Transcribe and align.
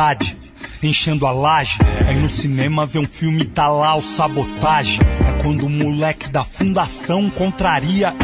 Comunidade, 0.00 0.36
enchendo 0.82 1.26
a 1.26 1.32
laje. 1.32 1.78
É 2.08 2.14
no 2.14 2.28
cinema 2.28 2.86
ver 2.86 3.00
um 3.00 3.06
filme 3.06 3.44
tá 3.44 3.68
lá 3.68 3.94
o 3.94 4.02
sabotagem. 4.02 4.98
É 5.28 5.42
quando 5.42 5.66
o 5.66 5.70
moleque 5.70 6.28
da 6.28 6.42
fundação 6.42 7.28
contraria 7.28 8.14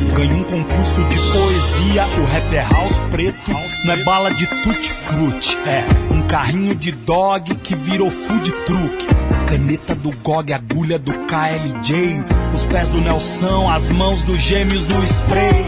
e 0.00 0.12
ganha 0.12 0.34
um 0.34 0.44
concurso 0.44 1.04
de 1.04 1.16
poesia. 1.16 2.06
O 2.18 2.24
rap 2.24 2.54
é 2.54 2.62
house 2.62 3.00
preto, 3.10 3.50
não 3.84 3.94
é 3.94 3.96
bala 3.98 4.34
de 4.34 4.46
tutti-frutti. 4.46 5.56
É 5.66 6.12
um 6.12 6.22
carrinho 6.22 6.74
de 6.74 6.90
dog 6.92 7.54
que 7.56 7.74
virou 7.76 8.10
food 8.10 8.50
truck. 8.64 9.06
Caneta 9.46 9.94
do 9.94 10.10
GOG, 10.12 10.52
agulha 10.52 10.98
do 10.98 11.12
KLJ. 11.12 12.24
Os 12.52 12.64
pés 12.66 12.88
do 12.88 13.00
Nelson, 13.00 13.68
as 13.68 13.88
mãos 13.90 14.22
dos 14.22 14.40
gêmeos 14.40 14.86
no 14.86 15.02
spray. 15.04 15.64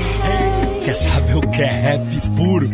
Quer 0.84 0.95
saber 0.95 1.37
o 1.37 1.41
que 1.41 1.62
é 1.62 1.70
rap 1.70 2.20
puro? 2.37 2.69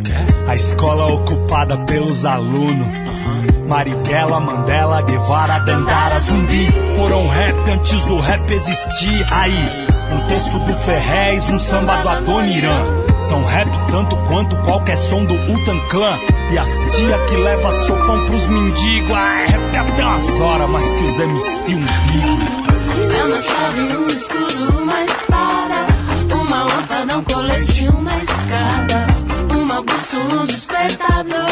A 0.49 0.55
escola 0.55 1.07
ocupada 1.07 1.77
pelos 1.85 2.25
alunos. 2.25 2.89
Marighella, 3.67 4.41
Mandela, 4.41 5.03
Guevara, 5.03 5.59
Dandara, 5.59 6.19
Zumbi. 6.21 6.67
Foram 6.97 7.29
rap 7.29 7.71
antes 7.71 8.03
do 8.07 8.19
rap 8.19 8.51
existir 8.51 9.27
Aí, 9.31 9.87
um 10.11 10.27
texto 10.27 10.59
do 10.61 10.75
Ferrez, 10.79 11.51
um 11.51 11.59
samba 11.59 11.97
do 11.97 12.09
Adoniran. 12.09 12.83
São 13.25 13.45
rap 13.45 13.69
tanto 13.91 14.17
quanto 14.27 14.57
qualquer 14.63 14.97
som 14.97 15.23
do 15.27 15.35
Utan 15.35 15.79
Clan. 15.91 16.19
E 16.51 16.57
as 16.57 16.71
tia 16.97 17.19
que 17.29 17.37
leva 17.37 17.71
sopão 17.71 18.19
pros 18.25 18.47
mendigos. 18.47 19.13
Ah, 19.15 19.43
é 19.43 19.47
rap 19.49 19.77
até 19.77 20.03
umas 20.03 20.41
horas, 20.41 20.71
mas 20.71 20.93
que 20.95 21.05
os 21.05 21.19
MC 21.19 21.75
umbigo 21.75 22.39
É 23.15 23.25
uma 23.25 23.43
chave, 23.43 23.81
um 23.99 24.07
escudo, 24.07 24.83
uma 24.83 25.05
espada. 25.05 25.87
Uma 26.35 26.65
lâmpada, 26.65 27.19
um 27.19 27.25
colete, 27.25 27.89
um 30.35 30.45
despertador. 30.45 31.49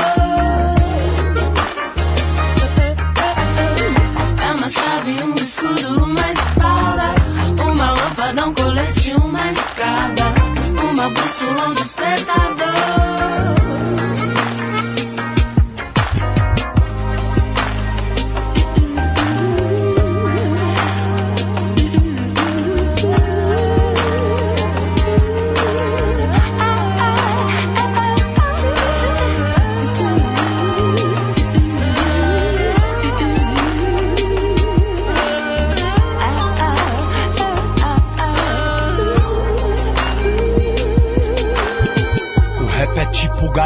É 4.43 4.53
uma 4.55 4.69
chave, 4.69 5.23
um 5.23 5.35
escudo, 5.35 6.05
uma 6.05 6.33
espada. 6.33 7.15
Uma 7.63 7.91
lâmpada, 7.93 8.47
um 8.47 8.55
colete, 8.55 9.15
uma 9.15 9.51
escada. 9.53 10.35
Uma 10.83 11.11
bússola, 11.11 11.69
um 11.69 11.75
despertador 11.75 12.56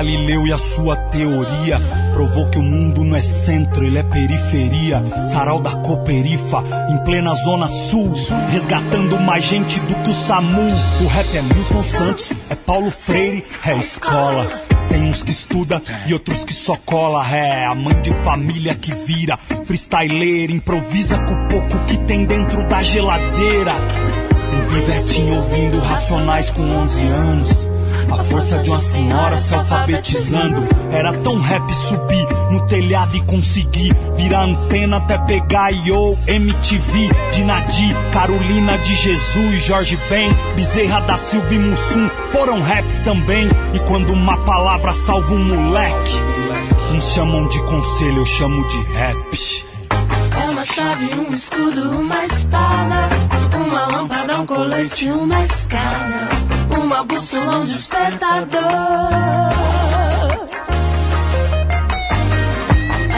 Galileu 0.00 0.46
e 0.46 0.52
a 0.54 0.56
sua 0.56 0.96
teoria. 0.96 1.78
Provou 2.14 2.48
que 2.48 2.58
o 2.58 2.62
mundo 2.62 3.04
não 3.04 3.14
é 3.14 3.20
centro, 3.20 3.84
ele 3.84 3.98
é 3.98 4.02
periferia. 4.02 5.02
Sarau 5.30 5.60
da 5.60 5.72
Coperifa, 5.72 6.64
em 6.88 7.04
plena 7.04 7.34
zona 7.34 7.68
sul. 7.68 8.10
Resgatando 8.48 9.20
mais 9.20 9.44
gente 9.44 9.78
do 9.80 9.94
que 9.96 10.08
o 10.08 10.14
SAMU. 10.14 10.62
O 11.02 11.06
rap 11.06 11.36
é 11.36 11.42
Milton 11.42 11.82
Santos, 11.82 12.50
é 12.50 12.54
Paulo 12.54 12.90
Freire, 12.90 13.44
é 13.62 13.76
escola. 13.76 14.46
Tem 14.88 15.02
uns 15.02 15.22
que 15.22 15.32
estuda 15.32 15.82
e 16.06 16.14
outros 16.14 16.44
que 16.44 16.54
só 16.54 16.76
cola. 16.76 17.22
É 17.30 17.66
a 17.66 17.74
mãe 17.74 18.00
de 18.00 18.10
família 18.24 18.74
que 18.74 18.94
vira. 18.94 19.38
Freestyler, 19.66 20.50
improvisa 20.50 21.18
com 21.18 21.34
o 21.34 21.48
pouco 21.48 21.78
que 21.84 21.98
tem 21.98 22.24
dentro 22.24 22.66
da 22.66 22.82
geladeira. 22.82 23.74
Um 24.54 24.74
pivetinho 24.74 25.36
ouvindo 25.36 25.78
racionais 25.80 26.48
com 26.48 26.62
11 26.62 27.00
anos. 27.02 27.69
A 28.10 28.24
força 28.24 28.58
de 28.58 28.70
uma 28.70 28.78
senhora 28.78 29.38
se 29.38 29.54
alfabetizando. 29.54 30.66
Era 30.92 31.12
tão 31.18 31.38
rap 31.38 31.72
subir 31.74 32.26
no 32.50 32.66
telhado 32.66 33.16
e 33.16 33.20
conseguir 33.22 33.94
virar 34.16 34.42
antena 34.42 34.96
até 34.96 35.16
pegar 35.18 35.70
yo 35.70 36.18
MTV 36.26 37.10
de 37.34 37.44
Nadir, 37.44 37.96
Carolina 38.12 38.76
de 38.78 38.94
Jesus, 38.94 39.62
Jorge 39.64 39.96
Ben, 40.08 40.34
Bezerra 40.56 41.00
da 41.00 41.16
Silva 41.16 41.54
e 41.54 41.58
Mussum 41.58 42.08
foram 42.32 42.60
rap 42.60 42.84
também. 43.04 43.48
E 43.72 43.78
quando 43.80 44.12
uma 44.12 44.36
palavra 44.38 44.92
salva 44.92 45.32
um 45.32 45.44
moleque, 45.44 46.16
uns 46.92 47.12
chamam 47.12 47.46
de 47.48 47.62
conselho, 47.62 48.18
eu 48.18 48.26
chamo 48.26 48.68
de 48.68 48.92
rap. 48.92 49.64
É 50.36 50.50
uma 50.50 50.64
chave, 50.64 51.14
um 51.14 51.32
escudo, 51.32 51.90
uma 51.90 52.24
espada 52.24 53.08
Uma 53.56 53.86
lâmpada, 53.96 54.40
um 54.40 54.46
colete, 54.46 55.10
uma 55.10 55.44
escada 55.44 56.49
Uma 56.76 57.04
bússola, 57.04 57.58
um 57.58 57.64
despertador. 57.64 58.60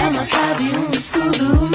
É 0.00 0.08
uma 0.10 0.24
chave, 0.24 0.72
um 0.76 0.90
escudo, 0.90 1.64
uma 1.64 1.71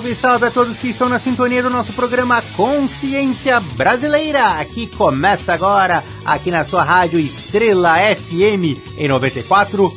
Salve, 0.00 0.14
salve 0.14 0.46
a 0.46 0.50
todos 0.50 0.78
que 0.78 0.88
estão 0.88 1.10
na 1.10 1.18
sintonia 1.18 1.62
do 1.62 1.68
nosso 1.68 1.92
programa 1.92 2.40
Consciência 2.56 3.60
Brasileira, 3.60 4.64
que 4.64 4.86
começa 4.86 5.52
agora 5.52 6.02
aqui 6.24 6.50
na 6.50 6.64
sua 6.64 6.82
rádio 6.82 7.20
Estrela 7.20 7.98
FM 7.98 8.80
em 8.96 9.06
94,5. 9.06 9.92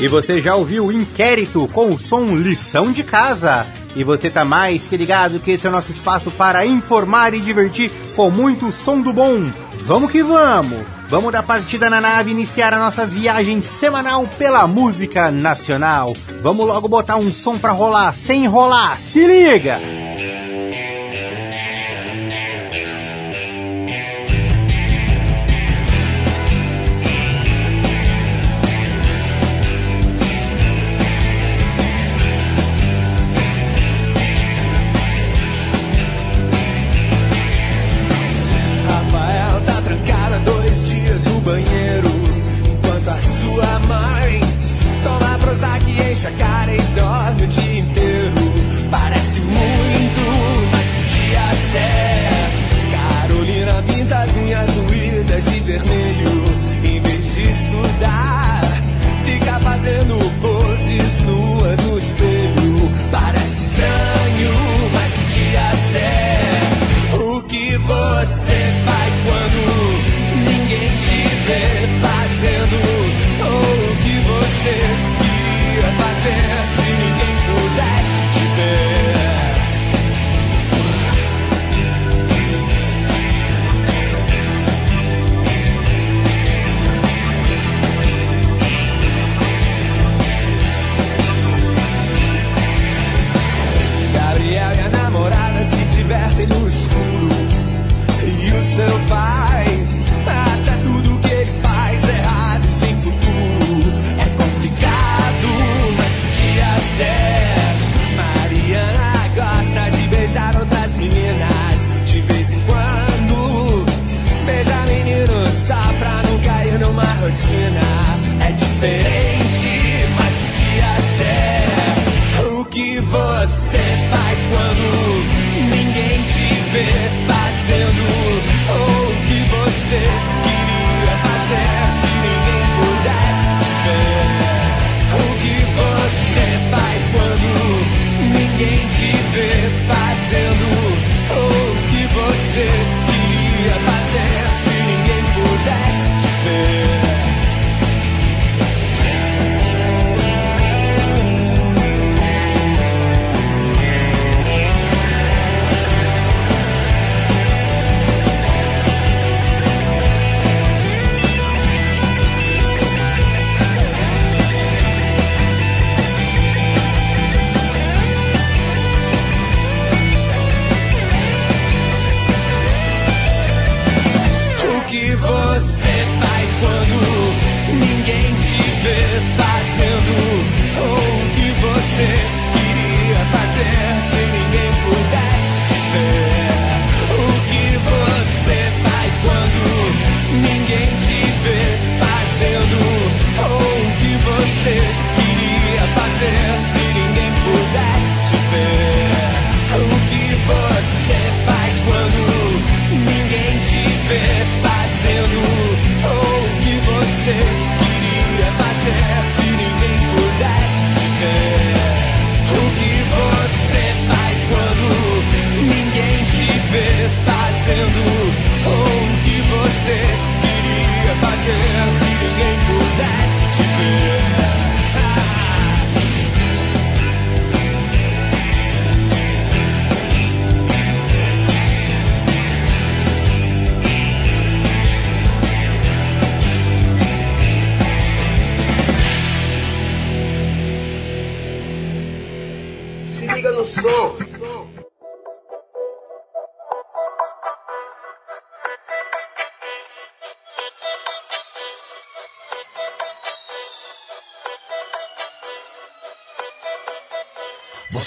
E 0.00 0.08
você 0.08 0.40
já 0.40 0.56
ouviu 0.56 0.86
o 0.86 0.92
inquérito 0.92 1.68
com 1.68 1.90
o 1.90 1.98
som 2.00 2.34
Lição 2.34 2.90
de 2.90 3.04
Casa. 3.04 3.64
E 3.94 4.02
você 4.02 4.28
tá 4.28 4.44
mais 4.44 4.82
que 4.82 4.96
ligado 4.96 5.38
que 5.38 5.52
esse 5.52 5.64
é 5.64 5.68
o 5.68 5.72
nosso 5.72 5.92
espaço 5.92 6.32
para 6.32 6.66
informar 6.66 7.32
e 7.32 7.40
divertir 7.40 7.92
com 8.16 8.28
muito 8.28 8.72
som 8.72 9.00
do 9.00 9.12
bom. 9.12 9.52
Vamos 9.86 10.10
que 10.10 10.20
vamos! 10.20 10.97
Vamos 11.08 11.32
dar 11.32 11.42
partida 11.42 11.88
na 11.88 12.02
nave 12.02 12.30
e 12.30 12.34
iniciar 12.34 12.74
a 12.74 12.78
nossa 12.78 13.06
viagem 13.06 13.62
semanal 13.62 14.28
pela 14.36 14.66
música 14.66 15.30
nacional. 15.30 16.14
Vamos 16.42 16.66
logo 16.66 16.86
botar 16.86 17.16
um 17.16 17.30
som 17.30 17.58
pra 17.58 17.72
rolar, 17.72 18.14
sem 18.14 18.44
enrolar, 18.44 18.98
se 18.98 19.26
liga! 19.26 19.97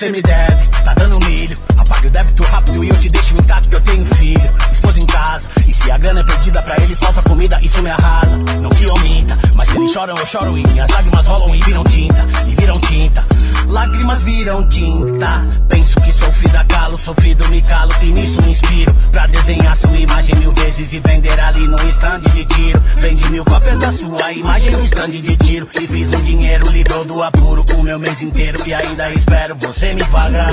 Você 0.02 0.10
me 0.10 0.20
deve, 0.20 0.68
tá 0.84 0.96
dando 0.96 1.24
milho. 1.28 1.56
Apague 1.78 2.08
o 2.08 2.10
débito 2.10 2.42
rápido 2.42 2.84
e 2.84 2.90
eu 2.90 3.00
te 3.00 3.08
deixo 3.08 3.36
intacto. 3.36 3.76
Eu 3.76 3.82
tenho 3.82 4.04
filho, 4.04 4.52
esposa 4.72 5.00
em 5.00 5.06
casa. 5.06 5.48
E 5.68 5.72
se 5.72 5.92
a 5.92 5.98
grana 6.00 6.22
é 6.22 6.24
perdida 6.24 6.60
pra 6.64 6.76
eles, 6.78 6.98
falta 6.98 7.22
comida, 7.22 7.60
isso 7.62 7.84
me 7.84 7.92
arrasa. 7.92 8.36
Não 8.36 8.72
que 8.72 8.84
eu 8.84 8.98
minta, 8.98 9.38
mas 9.54 9.70
se 9.70 9.78
eles 9.78 9.92
choram, 9.92 10.18
eu 10.18 10.26
choro 10.26 10.58
e 10.58 10.64
minhas 10.64 10.88
lágrimas 10.88 11.28
rolam 11.28 11.54
e 11.54 11.62
viram 11.62 11.84
tinta. 11.84 12.28
E 12.48 12.56
viram 12.56 12.80
tinta. 12.80 13.24
Lágrimas 13.72 14.22
viram 14.22 14.68
tinta. 14.68 15.48
Penso 15.70 16.00
que 16.02 16.12
sofri 16.12 16.50
da 16.50 16.66
calo, 16.66 16.98
sofrido 16.98 17.48
me 17.48 17.62
calo. 17.62 17.94
E 18.02 18.08
nisso 18.08 18.42
me 18.42 18.52
inspiro 18.52 18.94
pra 19.14 19.26
desenhar 19.28 19.76
sua 19.78 19.98
imagem 19.98 20.36
mil 20.36 20.52
vezes 20.52 20.92
e 20.92 21.00
vender 21.00 21.40
ali 21.40 21.66
no 21.68 21.82
stand 21.88 22.20
de 22.20 22.44
tiro. 22.44 22.84
Vende 22.98 23.30
mil 23.32 23.46
cópias 23.46 23.78
da 23.80 23.90
sua 23.90 24.34
imagem 24.34 24.74
no 24.74 24.84
stand 24.84 25.12
de 25.12 25.38
tiro. 25.38 25.70
E 25.74 25.88
fiz 25.88 26.14
um 26.14 26.22
dinheiro, 26.22 26.70
livrou 26.70 27.06
do 27.06 27.24
apuro 27.24 27.64
o 27.78 27.84
meu 27.84 27.98
mês 27.98 28.22
inteiro. 28.22 28.62
E 28.68 28.74
ainda 28.74 29.10
espero 29.12 29.56
você 29.56 29.94
me 29.94 30.04
pagar. 30.04 30.52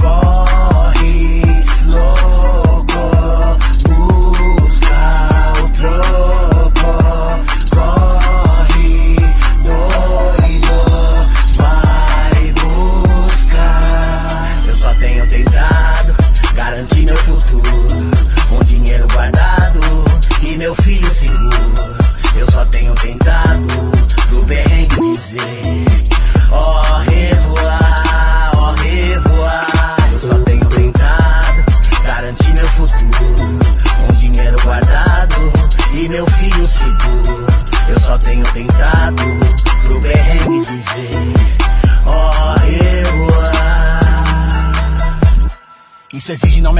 Corre, 0.00 1.42
louco, 1.84 2.27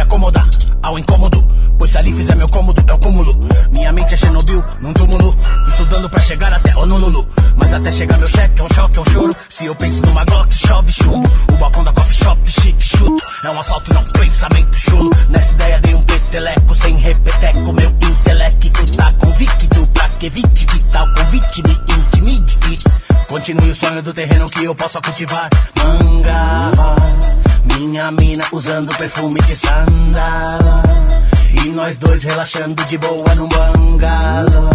acomodar 0.08 0.48
ao 0.82 0.98
incômodo. 0.98 1.46
Pois 1.78 1.90
se 1.90 1.98
ali 1.98 2.12
fizer 2.12 2.36
meu 2.36 2.48
cômodo, 2.48 2.82
é 2.84 2.92
o 2.92 2.98
cúmulo. 2.98 3.38
Minha 3.70 3.92
mente 3.92 4.14
é 4.14 4.16
Chernobyl, 4.16 4.64
num 4.80 4.92
túmulo. 4.94 5.36
Estudando 5.68 6.08
pra 6.08 6.20
chegar 6.20 6.52
até 6.52 6.74
Honolulu. 6.74 7.28
Mas 7.56 7.72
até 7.74 7.92
chegar 7.92 8.18
meu 8.18 8.26
cheque 8.26 8.58
é 8.58 8.64
um 8.64 8.68
choque, 8.74 8.98
é 8.98 9.00
um 9.02 9.04
choro. 9.04 9.32
Se 9.48 9.66
eu 9.66 9.74
penso 9.76 10.00
numa 10.02 10.24
Glock, 10.24 10.52
chove 10.54 10.92
chumbo. 10.92 11.30
O 11.52 11.56
balcão 11.58 11.84
da 11.84 11.92
coffee 11.92 12.16
shop, 12.16 12.50
chique, 12.50 12.82
chuto. 12.82 13.22
É 13.44 13.50
um 13.50 13.60
assalto, 13.60 13.94
não 13.94 14.02
pensamento 14.02 14.76
chulo. 14.76 15.10
Nessa 15.28 15.52
ideia 15.52 15.78
dei 15.80 15.94
um 15.94 16.02
peteleco, 16.02 16.74
sem 16.74 16.94
repeteco. 16.96 17.72
Meu 17.72 17.90
intelecto 17.90 18.96
tá 18.96 19.12
convicto 19.12 19.88
pra 19.92 20.08
que 20.08 20.26
evite 20.26 20.66
que 20.66 20.84
tal 20.86 21.06
convite 21.12 21.62
me 21.62 21.72
intimide. 21.94 22.58
Continue 23.28 23.70
o 23.70 23.74
sonho 23.74 24.02
do 24.02 24.14
terreno 24.14 24.46
que 24.46 24.64
eu 24.64 24.74
possa 24.74 25.00
cultivar. 25.00 25.48
Mina 28.10 28.44
usando 28.52 28.94
perfume 28.96 29.40
de 29.42 29.56
sandala. 29.56 30.82
E 31.52 31.68
nós 31.70 31.98
dois 31.98 32.22
relaxando 32.22 32.74
de 32.84 32.98
boa 32.98 33.34
num 33.34 33.48
bungalow 33.48 34.70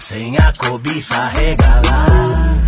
Sem 0.00 0.36
a 0.36 0.52
cobiça 0.58 1.16
regalar. 1.28 2.58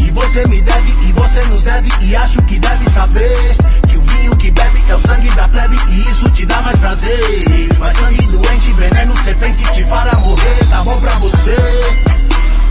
E 0.00 0.10
você 0.10 0.42
me 0.48 0.62
deve 0.62 0.90
e 1.06 1.12
você 1.12 1.42
nos 1.44 1.62
deve 1.62 1.90
E 2.00 2.16
acho 2.16 2.40
que 2.42 2.58
deve 2.58 2.88
saber 2.90 3.56
Que 3.88 3.98
o 3.98 4.02
vinho 4.02 4.36
que 4.36 4.50
bebe 4.50 4.82
é 4.88 4.94
o 4.94 5.00
sangue 5.00 5.30
da 5.32 5.46
plebe 5.48 5.76
E 5.90 6.10
isso 6.10 6.30
te 6.30 6.46
dá 6.46 6.62
mais 6.62 6.78
prazer. 6.78 7.68
Mas 7.78 7.96
sangue 7.96 8.26
doente, 8.26 8.72
veneno, 8.72 9.14
serpente 9.24 9.62
te 9.72 9.84
fará 9.84 10.18
morrer 10.18 10.66
Tá 10.70 10.82
bom 10.82 10.98
pra 11.00 11.14
você? 11.16 11.56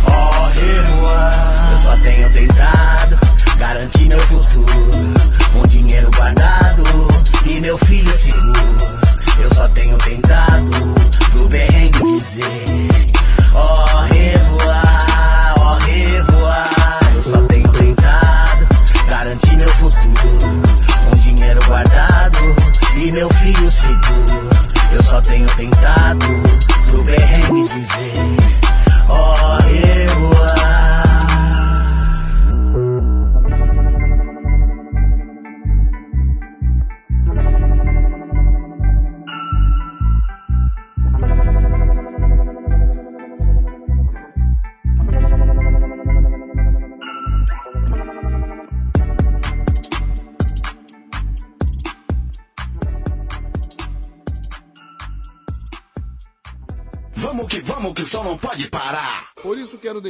Oh, 0.07 0.47
revoar 0.49 1.71
Eu 1.71 1.77
só 1.79 1.97
tenho 1.97 2.29
tentado 2.31 3.19
Garantir 3.57 4.07
meu 4.07 4.19
futuro. 4.21 5.13
Um 5.55 5.67
dinheiro 5.67 6.09
guardado 6.15 6.64
E 7.47 7.61
meu 7.61 7.77
filho 7.77 8.11
seguro. 8.17 8.75
Eu 9.41 9.53
só 9.53 9.67
tenho 9.69 9.97
tentado 9.99 10.71
pro 11.31 11.47
perrengue 11.47 12.04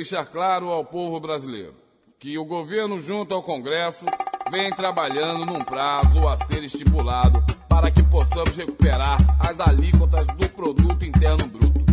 deixar 0.05 0.27
claro 0.27 0.69
ao 0.69 0.85
povo 0.85 1.19
brasileiro 1.19 1.73
que 2.19 2.37
o 2.37 2.45
governo, 2.45 2.99
junto 2.99 3.33
ao 3.33 3.41
Congresso, 3.41 4.05
vem 4.51 4.69
trabalhando 4.69 5.47
num 5.47 5.63
prazo 5.63 6.27
a 6.27 6.37
ser 6.37 6.63
estipulado 6.63 7.43
para 7.67 7.89
que 7.89 8.03
possamos 8.03 8.55
recuperar 8.55 9.17
as 9.39 9.59
alíquotas 9.59 10.27
do 10.27 10.47
produto 10.49 11.03
interno 11.03 11.47
bruto. 11.47 11.83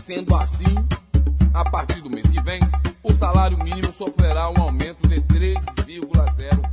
Sendo 0.00 0.34
assim, 0.34 0.74
a 1.54 1.70
partir 1.70 2.00
do 2.00 2.10
mês 2.10 2.28
que 2.28 2.42
vem, 2.42 2.58
o 3.00 3.12
salário 3.12 3.56
mínimo 3.56 3.92
sofrerá 3.92 4.50
um 4.50 4.60
aumento 4.60 5.06
de 5.06 5.20
3,04,7%. 5.20 6.71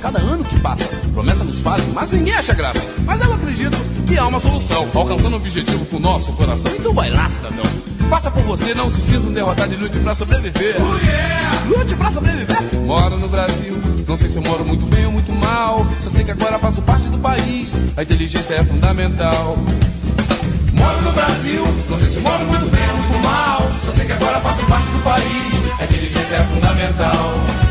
Cada 0.00 0.18
ano 0.18 0.42
que 0.42 0.58
passa. 0.60 0.84
Promessa 1.12 1.44
nos 1.44 1.60
fazem, 1.60 1.92
mas 1.92 2.10
ninguém 2.12 2.34
acha 2.34 2.54
graça. 2.54 2.84
Mas 3.04 3.20
eu 3.20 3.32
acredito 3.32 3.76
que 4.06 4.18
há 4.18 4.26
uma 4.26 4.40
solução, 4.40 4.88
alcançando 4.94 5.34
o 5.34 5.36
objetivo 5.36 5.84
com 5.86 5.96
o 5.96 6.00
nosso 6.00 6.32
coração. 6.32 6.72
Então 6.76 6.92
vai 6.92 7.10
lá, 7.10 7.28
cidadão. 7.28 7.64
Faça 8.08 8.30
por 8.30 8.42
você, 8.42 8.74
não 8.74 8.90
se 8.90 9.00
sinta 9.02 9.28
um 9.28 9.32
derrotado 9.32 9.72
e 9.72 9.76
lute 9.76 9.98
pra 10.00 10.14
sobreviver. 10.14 10.76
Oh, 10.80 11.06
yeah! 11.06 11.62
Lute 11.68 11.94
pra 11.94 12.10
sobreviver. 12.10 12.56
Moro 12.84 13.16
no 13.16 13.28
Brasil, 13.28 13.80
não 14.08 14.16
sei 14.16 14.28
se 14.28 14.36
eu 14.36 14.42
moro 14.42 14.64
muito 14.64 14.84
bem 14.86 15.06
ou 15.06 15.12
muito 15.12 15.32
mal. 15.32 15.86
Só 16.00 16.10
sei 16.10 16.24
que 16.24 16.32
agora 16.32 16.58
faço 16.58 16.82
parte 16.82 17.06
do 17.08 17.18
país. 17.18 17.72
A 17.96 18.02
inteligência 18.02 18.54
é 18.54 18.64
fundamental. 18.64 19.56
Moro 20.72 21.02
no 21.02 21.12
Brasil, 21.12 21.64
não 21.88 21.98
sei 21.98 22.08
se 22.08 22.20
moro 22.20 22.44
muito 22.46 22.68
bem 22.70 22.90
ou 22.90 22.96
muito 22.96 23.18
mal. 23.22 23.70
Só 23.84 23.92
sei 23.92 24.06
que 24.06 24.12
agora 24.12 24.40
faço 24.40 24.64
parte 24.64 24.88
do 24.88 24.98
país. 25.04 25.80
A 25.80 25.84
inteligência 25.84 26.36
é 26.36 26.44
fundamental. 26.46 27.69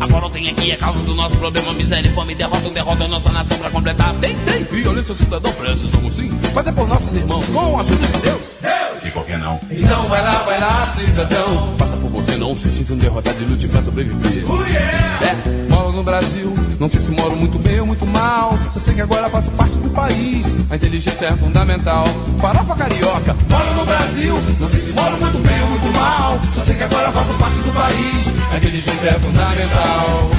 Agora 0.00 0.22
não 0.22 0.30
tem 0.30 0.48
aqui 0.48 0.70
é 0.70 0.76
causa 0.76 1.00
do 1.02 1.14
nosso 1.14 1.36
problema, 1.36 1.72
miséria 1.74 2.08
e 2.08 2.12
fome, 2.12 2.34
derrota, 2.34 2.70
derrota 2.70 3.06
nossa 3.06 3.30
nação 3.30 3.58
pra 3.58 3.70
completar. 3.70 4.14
Tem, 4.14 4.34
tem, 4.38 4.64
violência 4.64 5.14
cidadão, 5.14 5.52
precisamos 5.52 6.14
sim, 6.14 6.30
mas 6.54 6.66
é 6.66 6.72
por 6.72 6.88
nossos 6.88 7.14
irmãos, 7.14 7.46
com 7.46 7.78
a 7.78 7.80
ajuda 7.82 8.06
de 8.06 8.18
Deus. 8.18 8.40
Deus! 8.62 9.04
E 9.04 9.10
por 9.10 9.24
que 9.26 9.36
não? 9.36 9.60
Então 9.70 10.02
vai 10.08 10.22
lá, 10.22 10.42
vai 10.42 10.60
lá, 10.60 10.86
cidadão. 10.86 11.74
Passa 11.78 11.96
por 11.98 12.10
você, 12.10 12.36
não 12.36 12.56
se 12.56 12.68
sinta 12.68 12.94
um 12.94 12.98
derrotado 12.98 13.36
e 13.42 13.44
lute 13.44 13.68
pra 13.68 13.82
sobreviver. 13.82 14.44
Oh, 14.50 14.62
yeah! 14.64 15.46
É, 15.46 15.68
Moro 15.68 15.92
no 15.92 16.02
Brasil, 16.02 16.54
não 16.78 16.88
sei 16.88 17.00
se 17.00 17.10
moro 17.12 17.36
muito 17.36 17.58
bem 17.58 17.80
ou 17.80 17.86
muito 17.86 18.06
mal. 18.06 18.58
Só 18.70 18.78
sei 18.80 18.94
que 18.94 19.00
agora 19.02 19.28
faço 19.28 19.50
parte 19.52 19.76
do 19.76 19.90
país. 19.90 20.56
A 20.70 20.76
inteligência 20.76 21.26
é 21.26 21.36
fundamental. 21.36 22.04
Farofa 22.40 22.74
carioca, 22.74 23.36
moro 23.48 23.74
no 23.74 23.84
Brasil, 23.84 24.34
não 24.58 24.68
sei 24.68 24.80
se 24.80 24.92
moro 24.92 25.16
muito 25.18 25.38
bem 25.38 25.62
ou 25.62 25.68
muito 25.68 25.98
mal. 25.98 26.40
Só 26.54 26.60
sei 26.62 26.74
que 26.74 26.82
agora 26.84 27.12
faço 27.12 27.34
parte 27.34 27.56
do 27.58 27.72
país. 27.72 28.39
A 28.50 28.56
inteligência 28.56 29.08
é 29.08 29.18
fundamental. 29.18 30.30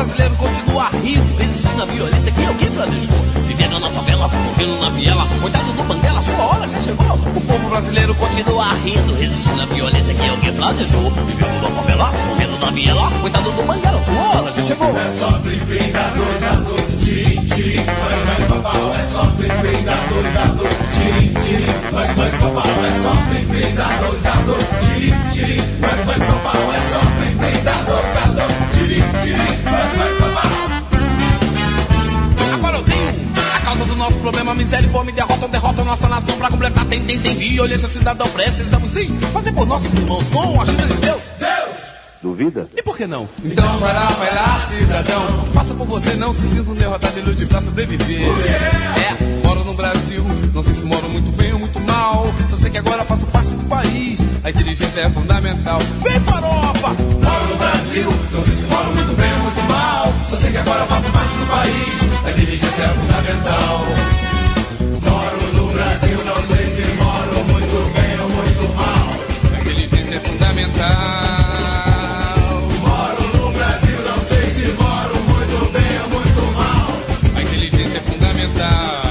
brasileiro 0.00 0.34
continua 0.36 0.88
rindo, 1.02 1.36
resistindo 1.36 1.82
à 1.82 1.86
violência 1.86 2.32
que 2.32 2.44
alguém 2.44 2.70
planejou. 2.70 3.18
Vivendo 3.46 3.78
na 3.78 3.90
favela, 3.90 4.28
morrendo 4.28 4.80
na 4.80 4.90
viela, 4.90 5.28
coitado 5.40 5.72
do 5.74 5.82
Banguela, 5.84 6.22
sua 6.22 6.44
hora 6.46 6.66
já 6.66 6.78
chegou. 6.78 7.49
Brasileiro 7.80 8.14
continua 8.14 8.74
rindo, 8.74 9.14
resistindo 9.14 9.62
à 9.62 9.64
violência 9.64 10.12
que 10.12 10.28
alguém 10.28 10.52
planejou. 10.52 11.10
Vivendo 11.10 11.62
na 11.62 11.70
favela, 11.70 12.12
morrendo 12.28 12.58
na 12.58 12.70
viela, 12.70 13.10
coitado 13.22 13.50
do 13.52 13.62
Banguela, 13.62 13.98
sua 14.04 14.50
já 14.50 14.62
chegou. 14.62 14.94
É 14.98 15.08
só 15.08 15.32
plim 15.38 15.90
da 15.90 16.10
dois 16.10 16.40
da 16.40 16.56
dois, 16.56 16.84
vai, 17.86 18.22
vai, 18.26 18.44
papau. 18.48 18.94
É 18.94 19.02
só 19.02 19.24
plim 19.24 19.48
da 19.48 19.94
dois 20.10 20.30
da 20.34 20.44
dois, 20.44 20.76
vai, 21.90 22.14
vai, 22.14 22.30
papau. 22.32 22.84
É 22.84 22.92
só 23.00 23.12
plim 23.30 23.74
da 23.74 23.88
dois 23.96 24.20
da 24.22 24.34
dois, 24.44 24.66
vai, 25.80 26.04
vai, 26.04 26.18
papau. 26.18 26.74
É 26.74 26.80
só 26.90 27.00
dois 27.40 27.62
da 27.64 27.72
dois, 27.72 28.04
papau. 28.12 28.20
Causa 33.80 33.94
do 33.94 33.96
nosso 33.96 34.18
problema, 34.18 34.54
miséria 34.54 34.86
e 34.86 34.90
fome, 34.90 35.12
derrota, 35.12 35.48
derrota 35.48 35.84
nossa 35.84 36.08
nação 36.08 36.36
pra 36.36 36.50
completar. 36.50 36.84
Tem, 36.86 37.04
tem, 37.04 37.18
tem 37.18 37.34
violência, 37.34 37.88
cidadão, 37.88 38.28
precisamos 38.28 38.90
sim 38.90 39.08
fazer 39.32 39.52
por 39.52 39.66
nossos 39.66 39.92
irmãos 39.94 40.28
com 40.28 40.60
a 40.60 40.62
ajuda 40.62 40.86
de 40.86 40.94
Deus. 40.94 41.22
Deus! 41.38 41.90
Duvida? 42.22 42.68
E 42.76 42.82
por 42.82 42.98
que 42.98 43.06
não? 43.06 43.26
Então 43.42 43.78
vai 43.78 43.94
lá, 43.94 44.06
vai 44.10 44.34
lá, 44.34 44.66
cidadão. 44.68 45.44
Faça 45.54 45.72
por 45.72 45.86
você, 45.86 46.14
não 46.16 46.34
se 46.34 46.42
sinta 46.42 46.70
um 46.70 46.74
derrotado 46.74 47.18
e 47.18 47.22
lute 47.22 47.46
pra 47.46 47.62
sobreviver. 47.62 48.28
É, 48.28 49.46
moro 49.46 49.64
no 49.64 49.72
Brasil, 49.72 50.22
não 50.52 50.62
sei 50.62 50.74
se 50.74 50.84
moro 50.84 51.08
muito 51.08 51.34
bem 51.34 51.54
ou 51.54 51.58
muito 51.58 51.80
mal. 51.80 52.26
Só 52.50 52.56
sei 52.56 52.70
que 52.70 52.76
agora 52.76 53.02
faço 53.06 53.26
parte 53.28 53.48
do 53.48 53.66
país. 53.66 54.20
A 54.44 54.50
inteligência 54.50 55.00
é 55.00 55.08
fundamental. 55.08 55.78
Vem 56.02 56.20
farofa! 56.20 56.88
Moro 56.88 57.46
no 57.48 57.56
Brasil, 57.56 58.12
não 58.32 58.42
sei 58.42 58.52
se 58.52 58.66
moro 58.66 58.94
muito 58.94 59.16
bem 59.16 59.32
ou 59.32 59.38
muito 59.38 59.62
mal. 59.62 60.12
Sei 60.40 60.50
que 60.52 60.56
agora 60.56 60.86
faço 60.86 61.12
parte 61.12 61.34
do 61.34 61.46
país. 61.48 62.00
A 62.24 62.30
inteligência 62.30 62.84
é 62.84 62.88
fundamental. 62.94 63.84
Moro 65.02 65.52
no 65.52 65.70
Brasil, 65.74 66.24
não 66.24 66.42
sei 66.42 66.66
se 66.66 66.82
moro 66.94 67.44
muito 67.44 67.92
bem 67.92 68.18
ou 68.18 68.28
muito 68.30 68.74
mal. 68.74 69.10
A 69.54 69.60
inteligência 69.60 70.14
é 70.14 70.20
fundamental. 70.20 70.88
Moro 72.80 73.22
no 73.36 73.52
Brasil, 73.52 73.98
não 74.08 74.18
sei 74.22 74.50
se 74.50 74.64
moro 74.80 75.14
muito 75.28 75.72
bem 75.72 76.00
ou 76.04 76.08
muito 76.08 76.42
mal. 76.56 76.88
A 77.36 77.42
inteligência 77.42 77.98
é 77.98 78.00
fundamental. 78.00 79.10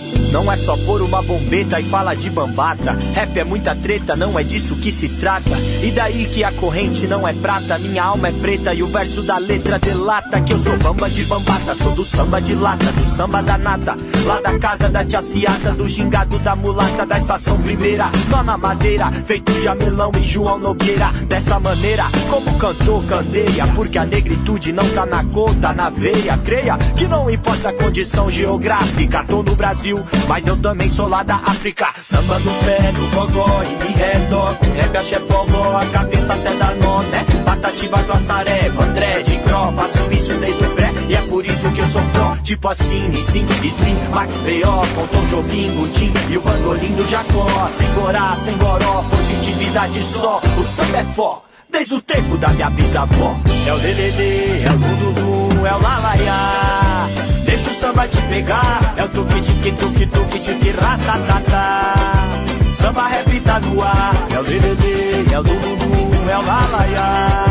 Não 0.31 0.51
é 0.51 0.55
só 0.55 0.77
pôr 0.77 1.01
uma 1.01 1.21
bombeta 1.21 1.79
e 1.79 1.83
fala 1.83 2.13
de 2.13 2.29
bambata. 2.29 2.97
Rap 3.13 3.37
é 3.37 3.43
muita 3.43 3.75
treta, 3.75 4.15
não 4.15 4.39
é 4.39 4.43
disso 4.43 4.75
que 4.75 4.91
se 4.91 5.09
trata. 5.09 5.57
E 5.83 5.91
daí 5.91 6.25
que 6.25 6.43
a 6.43 6.51
corrente 6.53 7.05
não 7.07 7.27
é 7.27 7.33
prata, 7.33 7.77
minha 7.77 8.03
alma 8.03 8.29
é 8.29 8.31
preta 8.31 8.73
e 8.73 8.81
o 8.81 8.87
verso 8.87 9.21
da 9.21 9.37
letra 9.37 9.77
delata 9.77 10.39
que 10.41 10.53
eu 10.53 10.59
sou 10.59 10.77
bamba 10.77 11.09
de 11.09 11.25
bambata, 11.25 11.75
sou 11.75 11.91
do 11.91 12.05
samba 12.05 12.41
de 12.41 12.55
lata, 12.55 12.91
do 12.93 13.09
samba 13.09 13.41
da 13.41 13.57
nata. 13.57 13.97
Lá 14.25 14.39
da 14.39 14.57
casa 14.57 14.89
da 14.89 15.03
tia 15.03 15.21
Ciata, 15.21 15.71
do 15.71 15.87
gingado 15.87 16.39
da 16.39 16.55
mulata, 16.55 17.05
da 17.05 17.17
estação 17.17 17.61
primeira. 17.61 18.09
Nó 18.29 18.43
na 18.43 18.57
madeira, 18.57 19.11
feito 19.11 19.51
Jamelão 19.61 20.11
e 20.17 20.23
João 20.23 20.57
Nogueira. 20.57 21.11
Dessa 21.27 21.59
maneira, 21.59 22.05
como 22.29 22.57
cantor, 22.57 23.03
candeia. 23.05 23.67
Porque 23.75 23.97
a 23.97 24.05
negritude 24.05 24.71
não 24.71 24.87
tá 24.89 25.05
na 25.05 25.23
cor, 25.25 25.53
tá 25.55 25.73
na 25.73 25.89
veia. 25.89 26.37
Creia 26.37 26.77
que 26.95 27.05
não 27.05 27.29
importa 27.29 27.69
a 27.69 27.73
condição 27.73 28.29
geográfica. 28.29 29.23
Tô 29.25 29.43
no 29.43 29.55
Brasil, 29.55 29.99
mas 30.27 30.47
eu 30.47 30.57
também 30.57 30.89
sou 30.89 31.07
lá 31.07 31.23
da 31.23 31.35
África. 31.35 31.89
Samba 31.97 32.39
no 32.39 32.53
pé, 32.63 32.91
no 32.91 33.07
gogó 33.09 33.63
e 33.63 33.83
me 33.83 33.93
redó. 33.93 34.53
Com 34.55 34.71
rap, 34.71 34.97
axé, 34.97 35.19
forró, 35.19 35.77
a 35.77 35.85
cabeça 35.85 36.33
até 36.33 36.53
dá 36.55 36.73
nó, 36.75 37.01
né? 37.03 37.25
Patativa 37.45 37.97
do 38.03 38.13
Assareva, 38.13 38.83
André 38.83 39.21
de 39.21 39.35
Gró. 39.37 39.71
Faço 39.73 40.11
isso 40.11 40.33
desde 40.35 40.63
o 40.63 40.71
pré 40.71 40.91
e 41.07 41.15
é 41.15 41.21
por 41.21 41.45
isso 41.45 41.71
que 41.71 41.81
eu 41.81 41.87
sou 41.87 42.01
pró. 42.13 42.35
Tipo 42.43 42.67
assim, 42.69 43.11
sim, 43.21 43.45
Slim, 43.63 43.97
Max 44.13 44.35
B.O. 44.41 44.87
Com 44.95 45.07
Tom 45.07 45.25
Jobim, 45.29 45.75
Gudim 45.75 46.13
e 46.29 46.37
o 46.37 46.41
bandolim 46.41 46.95
do 46.95 47.05
Jacó. 47.07 47.67
Sem 47.71 47.87
corá, 47.93 48.35
sem 48.35 48.57
goró, 48.57 49.03
positividade 49.09 50.03
só. 50.03 50.41
O 50.57 50.63
samba 50.63 50.97
é 50.97 51.03
fó. 51.15 51.43
Desde 51.71 51.93
o 51.93 52.01
tempo 52.01 52.37
da 52.37 52.49
minha 52.49 52.69
bisavó 52.69 53.33
É 53.65 53.73
o 53.73 53.77
lelele, 53.77 54.63
é 54.65 54.69
o 54.71 54.75
lululu, 54.75 55.65
é 55.65 55.73
o 55.73 55.81
lalaiá 55.81 57.30
Deixa 57.61 57.69
o 57.69 57.79
samba 57.79 58.07
te 58.07 58.19
pegar. 58.23 58.95
É 58.97 59.03
o 59.03 59.09
tuque 59.09 59.39
tique 59.39 59.71
tuque 59.73 60.07
tuque 60.07 60.39
tique 60.39 60.71
ratatata. 60.71 61.93
Samba 62.67 63.07
rap 63.07 63.39
tá 63.41 63.59
no 63.59 63.83
ar. 63.83 64.15
É 64.33 64.39
o 64.39 64.41
lelele, 64.41 65.31
é 65.31 65.39
o 65.39 65.43
lululu, 65.43 66.27
é 66.27 66.37
o 66.39 66.41
lalaiá 66.41 67.45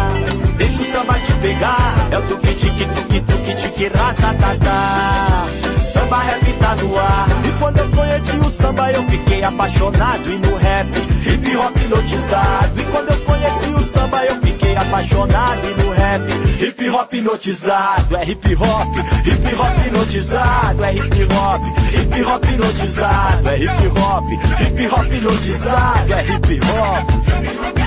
Deixa 0.57 0.83
o 0.83 0.85
samba 0.85 1.15
te 1.15 1.33
pegar. 1.35 1.95
É 2.11 2.19
o 2.19 2.23
tuque 2.23 2.53
tique 2.55 2.87
tuque 2.87 3.21
tuque 3.21 3.55
tique 3.55 3.87
ratatata. 3.87 5.47
Samba 5.85 6.19
rap 6.25 6.53
tá 6.55 6.75
no 6.75 6.99
ar 6.99 7.50
conheci 8.21 8.37
o 8.37 8.51
samba 8.51 8.93
eu 8.93 9.03
fiquei 9.05 9.43
apaixonado 9.43 10.31
E 10.31 10.39
no 10.39 10.57
rap, 10.57 10.89
hip 11.27 11.57
hop 11.57 11.77
hipnotizado 11.77 12.81
E 12.81 12.85
quando 12.85 13.11
eu 13.11 13.21
conheci 13.21 13.71
o 13.71 13.81
samba 13.81 14.25
eu 14.25 14.41
fiquei 14.41 14.77
apaixonado 14.77 15.61
E 15.67 15.83
no 15.83 15.91
rap, 15.91 16.23
hip 16.63 16.91
hop 16.91 17.13
hipnotizado 17.13 18.17
É 18.17 18.25
hip 18.25 18.55
hop, 18.55 18.97
hip 19.27 19.55
hop 19.57 19.87
hipnotizado 19.87 20.85
É 20.85 20.93
hip 20.93 21.25
hop, 21.33 21.63
hip 21.95 22.23
hop 22.23 22.45
hipnotizado 22.45 23.49
É 23.49 23.59
hip 23.59 23.87
hop, 23.99 24.31
hip 24.61 24.87
hop 24.87 25.13
hipnotizado 25.13 26.13
É 26.13 26.23
hip 26.23 26.61
hop 26.67 27.80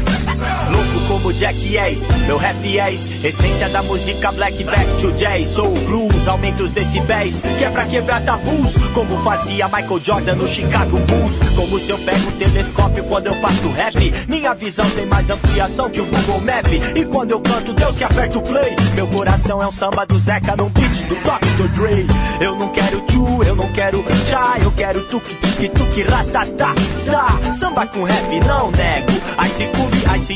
Louco 0.72 1.08
como 1.08 1.34
Jack 1.34 1.58
Yes, 1.66 2.08
meu 2.26 2.38
rap 2.38 2.66
yes 2.66 3.24
Essência 3.24 3.70
da 3.70 3.82
música 3.84 4.32
black 4.32 4.64
back 4.64 5.02
to 5.02 5.12
jazz. 5.14 5.48
Soul 5.48 5.74
blues, 5.86 6.28
aumenta 6.28 6.64
os 6.64 6.72
decibéis. 6.72 7.42
Que 7.58 7.66
é 7.66 7.86
quebrar 7.86 8.22
tabus 8.24 8.76
Como 8.94 9.18
fazia 9.24 9.68
Michael 9.68 10.00
Jordan 10.04 10.36
no 10.36 10.48
Chicago 10.48 10.98
Bulls. 11.00 11.40
Como 11.56 11.80
se 11.80 11.92
eu 11.92 11.98
pego 12.00 12.28
um 12.28 12.32
telescópio 12.32 13.04
quando 13.06 13.28
eu 13.28 13.36
faço 13.36 13.70
rap. 13.70 14.14
Minha 14.28 14.54
visão 14.54 14.90
tem 14.92 15.06
mais 15.06 15.30
ampliação 15.30 15.90
que 15.90 16.02
o 16.02 16.06
Google 16.06 16.42
Map. 16.42 16.68
E 16.96 17.06
quando 17.06 17.32
eu 17.32 17.42
canto, 17.42 17.74
Deus 17.74 17.96
que 17.96 18.04
aperta 18.04 18.38
o 18.38 18.42
play. 18.42 18.76
Meu 18.96 19.08
coração 19.08 19.62
é 19.62 19.68
um 19.68 19.72
samba 19.72 20.06
do 20.06 20.18
Zeca 20.20 20.56
num 20.56 20.70
beat 20.70 21.04
do 21.08 21.16
Dr. 21.16 21.68
Dre. 21.76 22.08
Eu 22.40 22.56
não 22.56 22.70
quero 22.70 23.02
tchu, 23.02 23.44
eu 23.44 23.56
não 23.56 23.72
quero 23.72 24.04
chá 24.30 24.58
Eu 24.62 24.72
quero 24.72 25.04
tuque, 25.04 25.36
tuque, 25.36 25.70
tuque, 25.70 26.02
ratatá 26.04 26.74
tá. 27.06 27.54
Samba 27.54 27.86
com 27.88 28.04
rap, 28.04 28.40
não 28.42 28.72
nego. 28.72 29.12
Ice 29.46 29.66
Cube, 29.68 30.18
Ice 30.18 30.33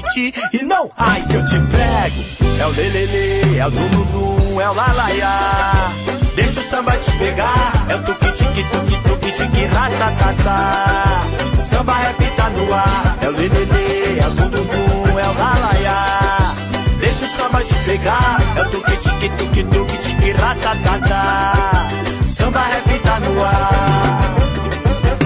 E 0.53 0.63
não 0.63 0.91
Ice 1.17 1.33
eu 1.33 1.43
te 1.43 1.55
pego 1.71 2.23
É 2.59 2.65
o 2.67 2.69
lelele, 2.69 3.57
é 3.57 3.65
o 3.65 3.69
lululu, 3.69 4.61
é 4.61 4.69
o 4.69 4.73
lalaiá 4.73 5.91
Deixa 6.35 6.59
o 6.59 6.63
samba 6.63 6.95
te 6.97 7.11
pegar 7.17 7.73
É 7.89 7.95
o 7.95 8.03
tuque, 8.03 8.31
tique, 8.33 8.63
tuque, 8.65 9.01
tuque, 9.01 9.31
tique, 9.31 9.65
ratatá 9.65 11.23
Samba 11.57 11.93
rap 11.93 12.23
tá 12.35 12.49
no 12.49 12.71
ar 12.71 13.17
É 13.21 13.27
o 13.27 13.31
lelele, 13.31 14.19
é 14.19 14.27
o 14.27 14.33
lululu, 14.33 15.19
é 15.19 15.27
o 15.27 15.33
lalaiá 15.33 16.53
Deixa 16.99 17.25
o 17.25 17.27
samba 17.29 17.63
te 17.63 17.73
pegar 17.83 18.37
É 18.55 18.61
o 18.61 18.69
tuque, 18.69 18.97
tique, 18.97 19.29
tuque, 19.29 19.63
tuque, 19.63 19.97
tique, 19.97 20.31
ratatá 20.33 21.89
Samba 22.23 22.59
rap 22.59 22.99
tá 22.99 23.19
no 23.19 23.43
ar. 23.43 24.35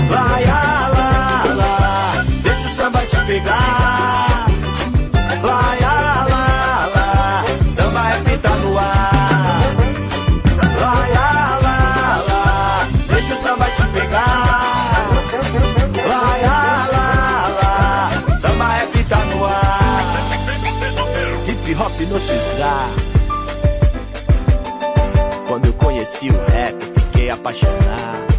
Vai, 0.07 0.45
lá, 0.45 1.43
lá 1.57 2.25
Deixa 2.41 2.67
o 2.67 2.71
samba 2.73 2.99
te 2.99 3.17
pegar 3.25 4.30
hipnotizar. 22.01 22.89
Quando 25.47 25.65
eu 25.67 25.73
conheci 25.73 26.29
o 26.29 26.45
rap, 26.51 26.75
fiquei 26.95 27.29
apaixonado. 27.29 28.31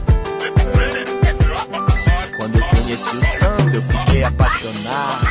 Quando 2.39 2.59
eu 2.59 2.65
conheci 2.69 3.17
o 3.17 3.25
samba, 3.39 3.71
eu 3.73 3.83
fiquei 3.83 4.25
apaixonado. 4.25 5.27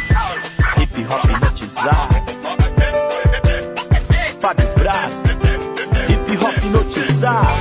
Hip 0.78 1.06
hop 1.10 1.26
hipnotizar. 1.26 2.10
Fábio 4.40 4.68
Braz, 4.78 5.14
hip 6.10 6.38
hop 6.38 6.58
hipnotizar. 6.58 7.61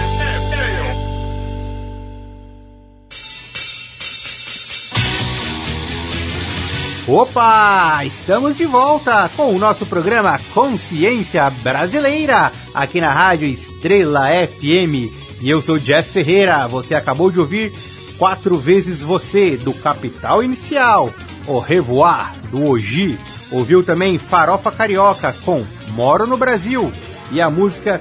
Opa! 7.12 8.04
Estamos 8.04 8.56
de 8.56 8.64
volta 8.64 9.28
com 9.36 9.52
o 9.52 9.58
nosso 9.58 9.84
programa 9.84 10.38
Consciência 10.54 11.50
Brasileira, 11.50 12.52
aqui 12.72 13.00
na 13.00 13.12
Rádio 13.12 13.48
Estrela 13.48 14.28
FM. 14.28 15.10
E 15.40 15.50
eu 15.50 15.60
sou 15.60 15.76
Jeff 15.76 16.08
Ferreira. 16.08 16.68
Você 16.68 16.94
acabou 16.94 17.28
de 17.28 17.40
ouvir 17.40 17.72
Quatro 18.16 18.56
Vezes 18.56 19.00
Você, 19.00 19.56
do 19.56 19.74
Capital 19.74 20.40
Inicial. 20.40 21.12
O 21.48 21.58
Revoar, 21.58 22.36
do 22.48 22.64
Oji. 22.64 23.18
Ouviu 23.50 23.82
também 23.82 24.16
Farofa 24.16 24.70
Carioca 24.70 25.34
com 25.44 25.64
Moro 25.88 26.28
no 26.28 26.36
Brasil. 26.36 26.92
E 27.32 27.40
a 27.40 27.50
música 27.50 28.00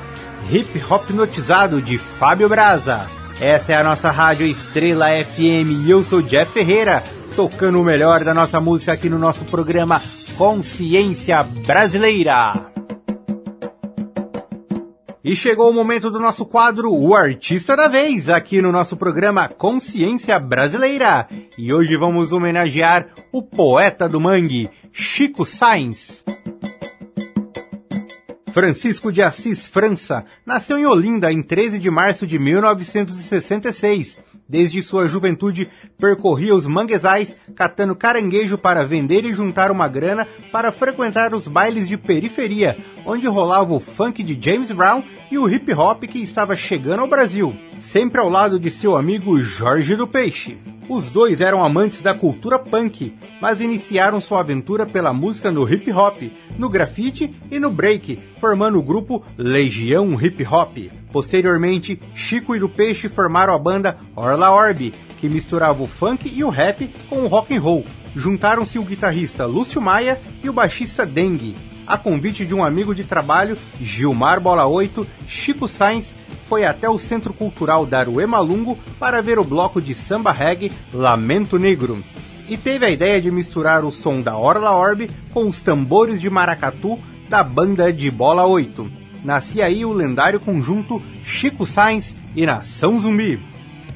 Hip 0.52 0.84
Hop 0.88 1.10
Hipnotizado, 1.10 1.82
de 1.82 1.98
Fábio 1.98 2.48
Braza. 2.48 3.10
Essa 3.41 3.72
é 3.72 3.76
a 3.76 3.84
nossa 3.84 4.12
Rádio 4.12 4.45
Estrela 4.45 5.08
FM 5.08 5.88
e 5.88 5.89
eu 5.89 6.04
sou 6.04 6.22
Jeff 6.22 6.52
Ferreira 6.52 7.04
tocando 7.39 7.80
o 7.80 7.84
melhor 7.86 8.25
da 8.25 8.34
nossa 8.34 8.60
música 8.60 8.91
aqui 8.91 9.08
no 9.08 9.17
nosso 9.17 9.45
programa 9.45 10.02
Consciência 10.38 11.41
Brasileira. 11.41 12.69
E 15.23 15.34
chegou 15.38 15.69
o 15.69 15.73
momento 15.73 16.12
do 16.12 16.19
nosso 16.19 16.45
quadro 16.45 16.93
O 16.93 17.15
Artista 17.15 17.78
da 17.78 17.88
Vez, 17.88 18.28
aqui 18.28 18.62
no 18.62 18.73
nosso 18.73 18.97
programa 18.97 19.47
Consciência 19.47 20.38
Brasileira. 20.38 21.30
E 21.58 21.71
hoje 21.71 21.95
vamos 21.95 22.34
homenagear 22.34 23.08
o 23.32 23.41
poeta 23.41 24.10
do 24.10 24.19
mangue, 24.19 24.69
Chico 24.91 25.45
Sainz. 25.45 26.21
Francisco 28.52 29.13
de 29.13 29.21
Assis 29.21 29.65
França 29.65 30.25
nasceu 30.45 30.78
em 30.78 30.86
Olinda 30.86 31.32
em 31.32 31.41
13 31.41 31.80
de 31.80 31.89
março 31.89 32.28
de 32.28 32.38
1966 32.38 34.28
Desde 34.50 34.82
sua 34.82 35.08
juventude, 35.08 35.70
percorria 35.96 36.56
os 36.56 36.66
manguezais, 36.66 37.36
catando 37.56 37.96
caranguejo 37.96 38.58
para 38.58 38.84
vender 38.84 39.24
e 39.24 39.32
juntar 39.32 39.70
uma 39.70 39.88
grana 39.88 40.28
para 40.52 40.72
frequentar 40.72 41.36
os 41.36 41.48
bailes 41.48 41.88
de 41.88 41.96
periferia, 41.96 42.76
onde 43.06 43.28
rolava 43.28 43.72
o 43.72 43.80
funk 43.80 44.24
de 44.24 44.36
James 44.44 44.72
Brown 44.72 45.04
e 45.30 45.38
o 45.38 45.48
hip 45.48 45.72
hop 45.72 46.04
que 46.06 46.18
estava 46.18 46.56
chegando 46.56 47.02
ao 47.02 47.08
Brasil, 47.08 47.56
sempre 47.80 48.20
ao 48.20 48.28
lado 48.28 48.60
de 48.60 48.72
seu 48.72 48.98
amigo 48.98 49.40
Jorge 49.40 49.96
do 49.96 50.08
Peixe. 50.08 50.58
Os 50.90 51.12
dois 51.12 51.40
eram 51.40 51.64
amantes 51.64 52.02
da 52.02 52.16
cultura 52.16 52.58
punk, 52.58 53.16
mas 53.40 53.62
iniciaram 53.62 54.20
sua 54.20 54.40
aventura 54.40 54.88
pela 54.88 55.14
música 55.14 55.52
no 55.52 55.72
hip 55.72 55.92
hop, 55.92 56.24
no 56.58 56.68
grafite 56.68 57.32
e 57.52 57.60
no 57.60 57.70
break, 57.70 58.20
formando 58.40 58.80
o 58.80 58.84
grupo 58.84 59.24
Legião 59.38 60.20
Hip 60.20 60.44
Hop. 60.44 60.99
Posteriormente, 61.12 62.00
Chico 62.13 62.56
e 62.56 62.60
do 62.60 62.69
Peixe 62.69 63.10
formaram 63.10 63.54
a 63.54 63.60
banda 63.60 63.98
Orla 64.15 64.52
Orb, 64.52 64.93
que 65.19 65.30
misturava 65.30 65.82
o 65.82 65.88
funk 65.88 66.32
e 66.34 66.43
o 66.43 66.50
rap 66.50 66.88
com 67.10 67.24
o 67.24 67.28
rock 67.28 67.56
and 67.56 67.62
roll. 67.62 67.86
Juntaram-se 68.15 68.78
o 68.78 68.84
guitarrista 68.84 69.45
Lúcio 69.45 69.82
Maia 69.82 70.22
e 70.43 70.50
o 70.50 70.54
baixista 70.54 71.06
Dengue. 71.06 71.56
A 71.86 71.98
convite 71.98 72.45
de 72.45 72.54
um 72.54 72.63
amigo 72.63 72.93
de 72.93 73.04
trabalho, 73.04 73.58
Gilmar 73.82 74.39
Bola 74.39 74.67
8, 74.67 75.08
Chico 75.26 75.67
Sainz 75.67 76.13
foi 76.43 76.63
até 76.63 76.88
o 76.88 77.00
Centro 77.00 77.34
Cultural 77.34 77.86
Daruema 77.86 78.39
Lungo 78.39 78.78
para 79.00 79.22
ver 79.22 79.39
o 79.39 79.43
bloco 79.43 79.82
de 79.82 79.95
samba 79.95 80.32
reggae 80.32 80.72
Lamento 80.93 81.58
Negro. 81.58 81.98
E 82.48 82.58
teve 82.58 82.86
a 82.86 82.89
ideia 82.89 83.19
de 83.22 83.32
misturar 83.32 83.84
o 83.84 83.91
som 83.91 84.22
da 84.22 84.38
Orla 84.38 84.72
Orb 84.72 85.10
com 85.34 85.48
os 85.48 85.62
tambores 85.62 86.22
de 86.22 86.30
maracatu 86.30 87.00
da 87.28 87.43
banda 87.43 87.93
de 87.93 88.10
Bola 88.10 88.45
8. 88.45 89.09
Nascia 89.23 89.65
aí 89.65 89.84
o 89.84 89.93
lendário 89.93 90.39
conjunto 90.39 91.01
Chico 91.23 91.65
Sainz 91.65 92.15
e 92.36 92.45
Nação 92.45 92.97
Zumbi. 92.97 93.49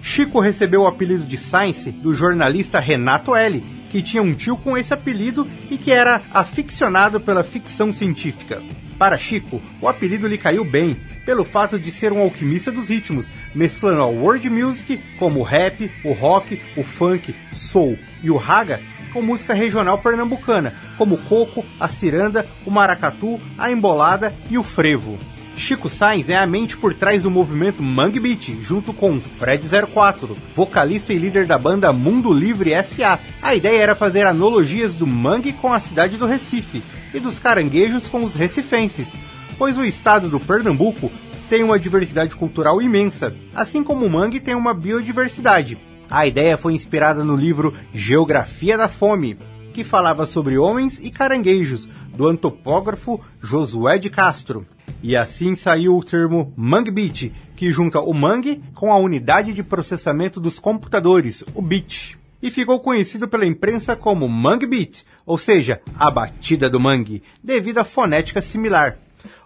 Chico 0.05 0.41
recebeu 0.41 0.81
o 0.81 0.87
apelido 0.87 1.23
de 1.23 1.37
Sainz 1.37 1.85
do 1.85 2.13
jornalista 2.13 2.77
Renato 2.77 3.33
L., 3.33 3.63
que 3.89 4.01
tinha 4.01 4.21
um 4.21 4.33
tio 4.33 4.57
com 4.57 4.77
esse 4.77 4.93
apelido 4.93 5.47
e 5.71 5.77
que 5.77 5.93
era 5.93 6.21
aficionado 6.33 7.21
pela 7.21 7.41
ficção 7.41 7.89
científica. 7.89 8.61
Para 8.99 9.17
Chico, 9.17 9.61
o 9.79 9.87
apelido 9.87 10.27
lhe 10.27 10.37
caiu 10.37 10.65
bem, 10.65 10.97
pelo 11.25 11.45
fato 11.45 11.79
de 11.79 11.89
ser 11.89 12.11
um 12.11 12.19
alquimista 12.19 12.69
dos 12.69 12.89
ritmos, 12.89 13.31
mesclando 13.55 14.01
a 14.01 14.05
world 14.05 14.49
music, 14.49 15.01
como 15.17 15.39
o 15.39 15.43
rap, 15.43 15.89
o 16.03 16.11
rock, 16.11 16.61
o 16.75 16.83
funk, 16.83 17.33
soul 17.53 17.97
e 18.21 18.29
o 18.29 18.35
raga, 18.35 18.81
com 19.13 19.21
música 19.21 19.53
regional 19.53 19.99
pernambucana, 19.99 20.73
como 20.97 21.15
o 21.15 21.23
coco, 21.23 21.63
a 21.79 21.87
ciranda, 21.87 22.45
o 22.65 22.71
maracatu, 22.71 23.39
a 23.57 23.71
embolada 23.71 24.35
e 24.49 24.57
o 24.57 24.63
frevo. 24.63 25.17
Chico 25.55 25.87
Sainz 25.87 26.29
é 26.29 26.35
a 26.35 26.47
mente 26.47 26.75
por 26.75 26.95
trás 26.95 27.23
do 27.23 27.31
movimento 27.31 27.83
Mangue 27.83 28.19
Beat, 28.19 28.59
junto 28.59 28.91
com 28.91 29.21
Fred 29.21 29.63
04, 29.93 30.35
vocalista 30.55 31.13
e 31.13 31.17
líder 31.17 31.45
da 31.45 31.59
banda 31.59 31.93
Mundo 31.93 32.33
Livre 32.33 32.71
SA. 32.83 33.19
A 33.41 33.53
ideia 33.53 33.83
era 33.83 33.95
fazer 33.95 34.25
analogias 34.25 34.95
do 34.95 35.05
mangue 35.05 35.53
com 35.53 35.71
a 35.71 35.79
cidade 35.79 36.17
do 36.17 36.25
Recife 36.25 36.81
e 37.13 37.19
dos 37.19 37.37
caranguejos 37.37 38.09
com 38.09 38.23
os 38.23 38.33
recifenses, 38.33 39.09
pois 39.57 39.77
o 39.77 39.85
estado 39.85 40.27
do 40.27 40.39
Pernambuco 40.39 41.11
tem 41.47 41.63
uma 41.63 41.77
diversidade 41.77 42.35
cultural 42.35 42.81
imensa, 42.81 43.33
assim 43.53 43.83
como 43.83 44.05
o 44.05 44.09
mangue 44.09 44.39
tem 44.39 44.55
uma 44.55 44.73
biodiversidade. 44.73 45.77
A 46.09 46.25
ideia 46.25 46.57
foi 46.57 46.73
inspirada 46.73 47.23
no 47.23 47.35
livro 47.35 47.73
Geografia 47.93 48.75
da 48.75 48.89
Fome, 48.89 49.37
que 49.71 49.83
falava 49.83 50.25
sobre 50.25 50.57
homens 50.57 50.99
e 50.99 51.11
caranguejos, 51.11 51.87
do 52.15 52.27
antropógrafo 52.27 53.19
Josué 53.41 53.97
de 53.97 54.09
Castro. 54.09 54.65
E 55.03 55.17
assim 55.17 55.53
saiu 55.53 55.97
o 55.97 56.03
termo 56.03 56.53
Mangue 56.55 56.89
Beat, 56.89 57.33
que 57.57 57.69
junta 57.69 57.99
o 57.99 58.13
mangue 58.13 58.63
com 58.73 58.89
a 58.89 58.97
unidade 58.97 59.53
de 59.53 59.61
processamento 59.61 60.39
dos 60.39 60.59
computadores, 60.59 61.43
o 61.53 61.61
bit. 61.61 62.17
E 62.41 62.49
ficou 62.49 62.79
conhecido 62.79 63.27
pela 63.27 63.45
imprensa 63.45 63.97
como 63.97 64.29
Mangue 64.29 64.65
Beat, 64.65 65.03
ou 65.25 65.37
seja, 65.37 65.81
a 65.99 66.09
batida 66.09 66.69
do 66.69 66.79
mangue, 66.79 67.21
devido 67.43 67.79
à 67.79 67.83
fonética 67.83 68.41
similar. 68.41 68.97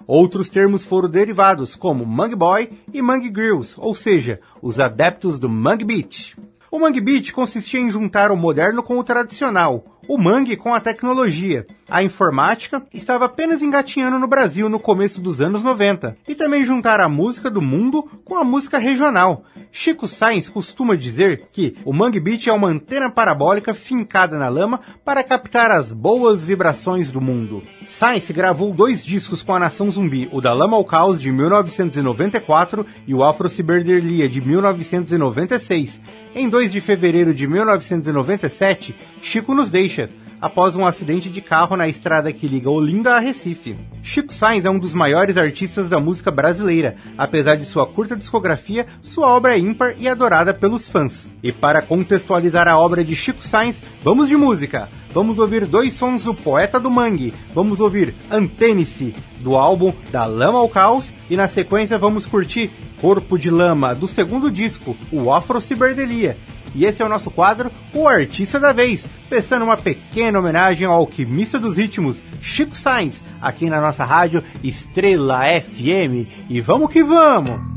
Outros 0.05 0.47
termos 0.47 0.83
foram 0.83 1.09
derivados, 1.09 1.75
como 1.75 2.05
Mangue 2.05 2.35
Boy 2.35 2.69
e 2.93 3.01
Mangue 3.01 3.31
Grills, 3.31 3.73
ou 3.77 3.95
seja, 3.95 4.39
os 4.61 4.79
adeptos 4.79 5.39
do 5.39 5.49
Mangue 5.49 5.85
Beat. 5.85 6.37
O 6.69 6.79
Mangue 6.79 7.01
Beat 7.01 7.31
consistia 7.31 7.79
em 7.79 7.89
juntar 7.89 8.29
o 8.31 8.37
moderno 8.37 8.83
com 8.83 8.99
o 8.99 9.03
tradicional, 9.03 9.96
o 10.07 10.17
mangue 10.17 10.55
com 10.55 10.73
a 10.73 10.79
tecnologia. 10.79 11.65
A 11.89 12.03
informática 12.03 12.83
estava 12.93 13.25
apenas 13.25 13.61
engatinhando 13.61 14.19
no 14.19 14.27
Brasil 14.27 14.67
no 14.67 14.79
começo 14.79 15.21
dos 15.21 15.39
anos 15.39 15.63
90 15.63 16.17
e 16.27 16.35
também 16.35 16.65
juntar 16.65 16.99
a 16.99 17.07
música 17.07 17.49
do 17.49 17.61
mundo 17.61 18.09
com 18.25 18.35
a 18.35 18.43
música 18.43 18.77
regional. 18.77 19.43
Chico 19.71 20.07
Sainz 20.07 20.49
costuma 20.49 20.95
dizer 20.95 21.47
que 21.51 21.75
o 21.85 21.93
Mangue 21.93 22.19
Beat 22.19 22.47
é 22.47 22.53
uma 22.53 22.67
antena 22.67 23.09
parabólica 23.09 23.73
fincada 23.73 24.37
na 24.37 24.49
lama 24.49 24.79
para 25.05 25.23
captar 25.23 25.71
as 25.71 25.93
boas 25.93 26.43
vibrações 26.43 27.11
do 27.11 27.21
mundo. 27.21 27.61
Sainz 27.85 28.29
gravou 28.31 28.73
dois 28.73 29.03
discos 29.03 29.41
com 29.41 29.53
a 29.53 29.59
Nação 29.59 29.89
Zumbi, 29.89 30.27
o 30.31 30.41
da 30.41 30.53
Lama 30.53 30.75
ao 30.75 30.83
Caos 30.83 31.21
de 31.21 31.31
1994 31.31 32.85
e 33.07 33.13
o 33.13 33.23
Afro 33.23 33.49
Ciberdelia 33.49 34.27
de 34.27 34.41
1996. 34.41 35.99
Em 36.39 36.47
2 36.47 36.71
de 36.71 36.79
fevereiro 36.79 37.33
de 37.33 37.47
1997, 37.47 38.95
Chico 39.23 39.55
nos 39.55 39.71
deixa, 39.71 40.07
após 40.41 40.75
um 40.75 40.85
acidente 40.85 41.29
de 41.29 41.41
carro 41.41 41.75
na 41.75 41.87
estrada 41.87 42.31
que 42.31 42.47
liga 42.47 42.69
Olinda 42.69 43.15
a 43.15 43.19
Recife. 43.19 43.75
Chico 44.03 44.33
Sainz 44.33 44.65
é 44.65 44.69
um 44.69 44.79
dos 44.79 44.93
maiores 44.93 45.37
artistas 45.37 45.89
da 45.89 45.99
música 45.99 46.31
brasileira. 46.31 46.95
Apesar 47.17 47.55
de 47.55 47.65
sua 47.65 47.87
curta 47.87 48.15
discografia, 48.15 48.85
sua 49.01 49.27
obra 49.27 49.55
é 49.55 49.59
ímpar 49.59 49.95
e 49.97 50.07
adorada 50.07 50.53
pelos 50.53 50.87
fãs. 50.87 51.27
E 51.41 51.51
para 51.51 51.81
contextualizar 51.81 52.67
a 52.67 52.77
obra 52.77 53.03
de 53.03 53.15
Chico 53.15 53.43
Sainz, 53.43 53.81
vamos 54.03 54.27
de 54.27 54.37
música. 54.37 54.89
Vamos 55.13 55.39
ouvir 55.39 55.65
dois 55.65 55.93
sons 55.93 56.23
do 56.23 56.33
Poeta 56.33 56.79
do 56.79 56.91
Mangue. 56.91 57.33
Vamos 57.53 57.79
ouvir 57.79 58.13
Antênice, 58.29 59.15
do 59.39 59.55
álbum 59.55 59.93
Da 60.11 60.25
Lama 60.25 60.59
ao 60.59 60.69
Caos, 60.69 61.13
e 61.29 61.35
na 61.35 61.47
sequência 61.47 61.97
vamos 61.97 62.25
curtir 62.25 62.71
Corpo 63.01 63.37
de 63.37 63.49
Lama, 63.49 63.93
do 63.93 64.07
segundo 64.07 64.49
disco, 64.49 64.95
o 65.11 65.31
Afro 65.31 65.61
Ciberdelia. 65.61 66.37
E 66.77 66.85
esse 66.85 67.01
é 67.01 67.05
o 67.05 67.09
nosso 67.09 67.31
quadro, 67.31 67.71
o 67.91 68.07
Artista 68.07 68.59
da 68.59 68.71
Vez, 68.71 69.07
prestando 69.27 69.65
uma 69.65 69.75
pequena 69.75 70.37
homenagem 70.37 70.85
ao 70.85 70.93
alquimista 70.93 71.57
dos 71.57 71.75
ritmos, 71.75 72.23
Chico 72.39 72.77
Sainz, 72.77 73.19
aqui 73.41 73.67
na 73.67 73.81
nossa 73.81 74.05
rádio 74.05 74.43
Estrela 74.63 75.41
FM. 75.59 76.29
E 76.47 76.61
vamos 76.61 76.93
que 76.93 77.03
vamos! 77.03 77.76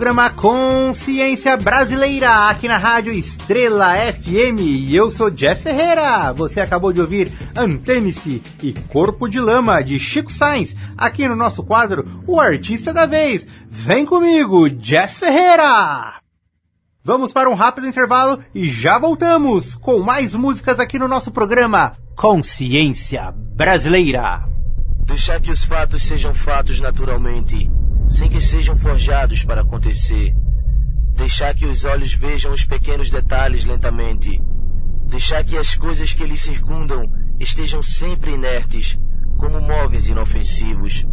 Programa 0.00 0.30
Consciência 0.30 1.58
Brasileira, 1.58 2.48
aqui 2.48 2.66
na 2.66 2.78
Rádio 2.78 3.12
Estrela 3.12 3.94
FM. 3.94 4.58
E 4.58 4.96
eu 4.96 5.10
sou 5.10 5.30
Jeff 5.30 5.62
Ferreira. 5.62 6.32
Você 6.32 6.58
acabou 6.58 6.90
de 6.90 7.02
ouvir 7.02 7.30
Antênice 7.54 8.42
e 8.62 8.72
Corpo 8.72 9.28
de 9.28 9.38
Lama, 9.38 9.82
de 9.82 10.00
Chico 10.00 10.32
Sainz, 10.32 10.74
aqui 10.96 11.28
no 11.28 11.36
nosso 11.36 11.62
quadro 11.62 12.22
O 12.26 12.40
Artista 12.40 12.94
da 12.94 13.04
Vez. 13.04 13.46
Vem 13.68 14.06
comigo, 14.06 14.70
Jeff 14.70 15.16
Ferreira! 15.16 16.14
Vamos 17.04 17.30
para 17.30 17.50
um 17.50 17.54
rápido 17.54 17.86
intervalo 17.86 18.42
e 18.54 18.70
já 18.70 18.98
voltamos 18.98 19.74
com 19.74 20.00
mais 20.00 20.34
músicas 20.34 20.80
aqui 20.80 20.98
no 20.98 21.08
nosso 21.08 21.30
programa 21.30 21.92
Consciência 22.16 23.34
Brasileira. 23.36 24.48
Deixar 25.04 25.42
que 25.42 25.50
os 25.50 25.62
fatos 25.62 26.02
sejam 26.02 26.32
fatos 26.32 26.80
naturalmente 26.80 27.70
sem 28.10 28.28
que 28.28 28.40
sejam 28.40 28.76
forjados 28.76 29.44
para 29.44 29.62
acontecer. 29.62 30.34
Deixar 31.14 31.54
que 31.54 31.64
os 31.64 31.84
olhos 31.84 32.12
vejam 32.12 32.52
os 32.52 32.64
pequenos 32.64 33.10
detalhes 33.10 33.64
lentamente. 33.64 34.42
Deixar 35.06 35.44
que 35.44 35.56
as 35.56 35.76
coisas 35.76 36.12
que 36.12 36.26
lhe 36.26 36.36
circundam 36.36 37.10
estejam 37.38 37.82
sempre 37.82 38.32
inertes, 38.32 38.98
como 39.38 39.60
móveis 39.60 40.08
inofensivos, 40.08 41.06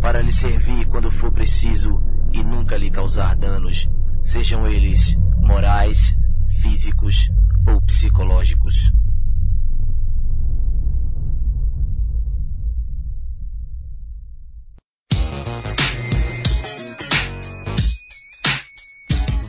para 0.00 0.20
lhe 0.20 0.32
servir 0.32 0.86
quando 0.86 1.10
for 1.10 1.30
preciso 1.30 2.02
e 2.32 2.42
nunca 2.42 2.76
lhe 2.76 2.90
causar 2.90 3.36
danos, 3.36 3.88
sejam 4.20 4.66
eles 4.66 5.16
morais, 5.38 6.18
físicos 6.60 7.30
ou 7.66 7.80
psicológicos. 7.80 8.92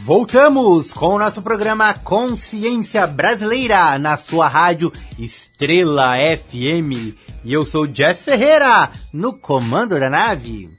Voltamos 0.06 0.94
com 0.94 1.15
o 1.15 1.18
nosso 1.18 1.41
programa 1.41 1.91
Consciência 1.91 3.08
Brasileira 3.08 3.98
na 3.98 4.15
sua 4.15 4.48
rádio 4.48 4.94
Estrela 5.18 6.13
FM. 6.15 7.18
E 7.44 7.52
eu 7.52 7.65
sou 7.65 7.88
Jeff 7.88 8.24
Ferreira, 8.24 8.91
no 9.12 9.34
comando 9.34 10.00
da 10.00 10.08
nave. 10.08 10.70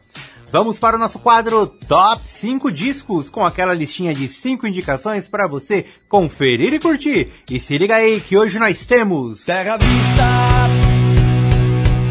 Vamos 0.52 0.78
para 0.78 0.94
o 0.94 0.98
nosso 1.00 1.18
quadro 1.18 1.66
Top 1.66 2.22
5 2.24 2.70
Discos, 2.70 3.28
com 3.28 3.44
aquela 3.44 3.74
listinha 3.74 4.14
de 4.14 4.28
5 4.28 4.64
indicações 4.64 5.26
para 5.26 5.48
você 5.48 5.84
conferir 6.08 6.72
e 6.72 6.78
curtir. 6.78 7.28
E 7.50 7.58
se 7.58 7.76
liga 7.78 7.96
aí 7.96 8.20
que 8.20 8.38
hoje 8.38 8.60
nós 8.60 8.84
temos. 8.84 9.44
Terra 9.44 9.76
Vista, 9.76 10.68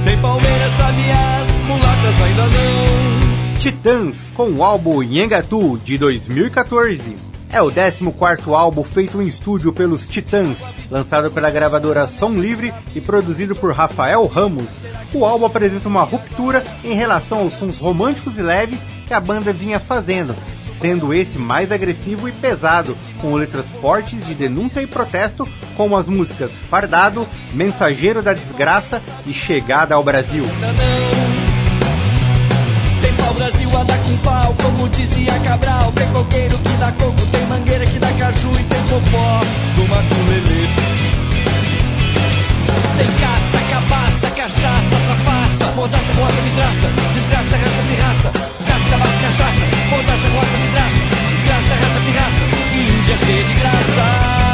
tem 0.03 0.21
Palmeiras, 0.21 0.73
mulatas 1.65 2.21
ainda 2.21 2.43
não. 2.43 3.04
Titãs 3.65 4.31
com 4.35 4.51
o 4.51 4.63
álbum 4.63 5.01
Yengatu 5.01 5.79
de 5.83 5.97
2014. 5.97 7.17
É 7.49 7.59
o 7.63 7.71
14 7.71 8.53
álbum 8.53 8.83
feito 8.83 9.19
em 9.19 9.25
estúdio 9.25 9.73
pelos 9.73 10.05
Titãs, 10.05 10.63
lançado 10.91 11.31
pela 11.31 11.49
gravadora 11.49 12.07
Som 12.07 12.35
Livre 12.35 12.71
e 12.93 13.01
produzido 13.01 13.55
por 13.55 13.73
Rafael 13.73 14.23
Ramos. 14.27 14.77
O 15.11 15.25
álbum 15.25 15.47
apresenta 15.47 15.87
uma 15.87 16.03
ruptura 16.03 16.63
em 16.83 16.93
relação 16.93 17.39
aos 17.39 17.55
sons 17.55 17.79
românticos 17.79 18.37
e 18.37 18.43
leves 18.43 18.77
que 19.07 19.15
a 19.15 19.19
banda 19.19 19.51
vinha 19.51 19.79
fazendo, 19.79 20.35
sendo 20.79 21.11
esse 21.11 21.39
mais 21.39 21.71
agressivo 21.71 22.29
e 22.29 22.31
pesado, 22.31 22.95
com 23.19 23.33
letras 23.33 23.71
fortes 23.81 24.23
de 24.27 24.35
denúncia 24.35 24.79
e 24.79 24.85
protesto, 24.85 25.49
como 25.75 25.97
as 25.97 26.07
músicas 26.07 26.51
Fardado, 26.51 27.27
Mensageiro 27.51 28.21
da 28.21 28.35
Desgraça 28.35 29.01
e 29.25 29.33
Chegada 29.33 29.95
ao 29.95 30.03
Brasil. 30.03 30.45
Brasil 33.35 33.69
a 33.77 33.83
dar 33.83 33.97
com 33.99 34.17
pau, 34.17 34.55
como 34.63 34.87
dizia 34.89 35.37
Cabral. 35.39 35.91
Tem 35.91 36.07
coqueiro 36.07 36.57
que 36.57 36.69
dá 36.77 36.91
coco, 36.93 37.25
tem 37.27 37.45
mangueira 37.47 37.85
que 37.85 37.99
dá 37.99 38.07
caju. 38.13 38.51
e 38.53 38.63
tem 38.63 38.81
popó 38.83 39.41
do 39.75 39.87
maculelê. 39.89 40.65
Tem 42.97 43.11
caça, 43.19 43.59
cabaça, 43.69 44.29
cachaça, 44.31 44.95
trapaça, 45.05 45.71
mordaça, 45.75 46.13
roça, 46.13 46.41
vidraça, 46.41 46.87
desgraça, 47.13 47.57
raça, 47.57 47.81
pirraça, 47.89 48.31
caça, 48.65 48.89
cabaça, 48.89 49.19
cachaça, 49.21 49.65
mordaça, 49.89 50.27
roça, 50.29 50.57
vidraça, 50.63 51.01
desgraça, 51.29 51.73
raça, 51.75 51.99
pirraça, 52.05 52.43
índia 52.73 53.17
cheia 53.17 53.43
de 53.43 53.53
graça. 53.53 54.44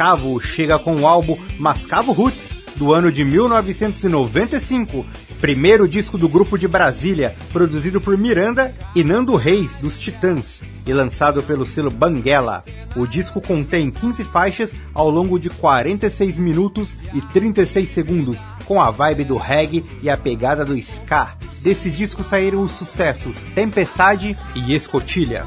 Mascavo 0.00 0.40
chega 0.40 0.78
com 0.78 0.96
o 0.96 1.06
álbum 1.06 1.36
Mascavo 1.58 2.12
Roots, 2.12 2.56
do 2.74 2.90
ano 2.90 3.12
de 3.12 3.22
1995, 3.22 5.04
primeiro 5.42 5.86
disco 5.86 6.16
do 6.16 6.26
grupo 6.26 6.56
de 6.56 6.66
Brasília, 6.66 7.36
produzido 7.52 8.00
por 8.00 8.16
Miranda 8.16 8.74
e 8.96 9.04
Nando 9.04 9.36
Reis, 9.36 9.76
dos 9.76 9.98
Titãs, 9.98 10.62
e 10.86 10.92
lançado 10.94 11.42
pelo 11.42 11.66
selo 11.66 11.90
Banguela. 11.90 12.62
O 12.96 13.06
disco 13.06 13.42
contém 13.42 13.90
15 13.90 14.24
faixas 14.24 14.74
ao 14.94 15.10
longo 15.10 15.38
de 15.38 15.50
46 15.50 16.38
minutos 16.38 16.96
e 17.12 17.20
36 17.20 17.86
segundos, 17.90 18.42
com 18.64 18.80
a 18.80 18.90
vibe 18.90 19.24
do 19.24 19.36
reggae 19.36 19.84
e 20.02 20.08
a 20.08 20.16
pegada 20.16 20.64
do 20.64 20.78
ska. 20.78 21.36
Desse 21.60 21.90
disco 21.90 22.22
saíram 22.22 22.62
os 22.62 22.70
sucessos 22.70 23.44
Tempestade 23.54 24.34
e 24.54 24.74
Escotilha. 24.74 25.44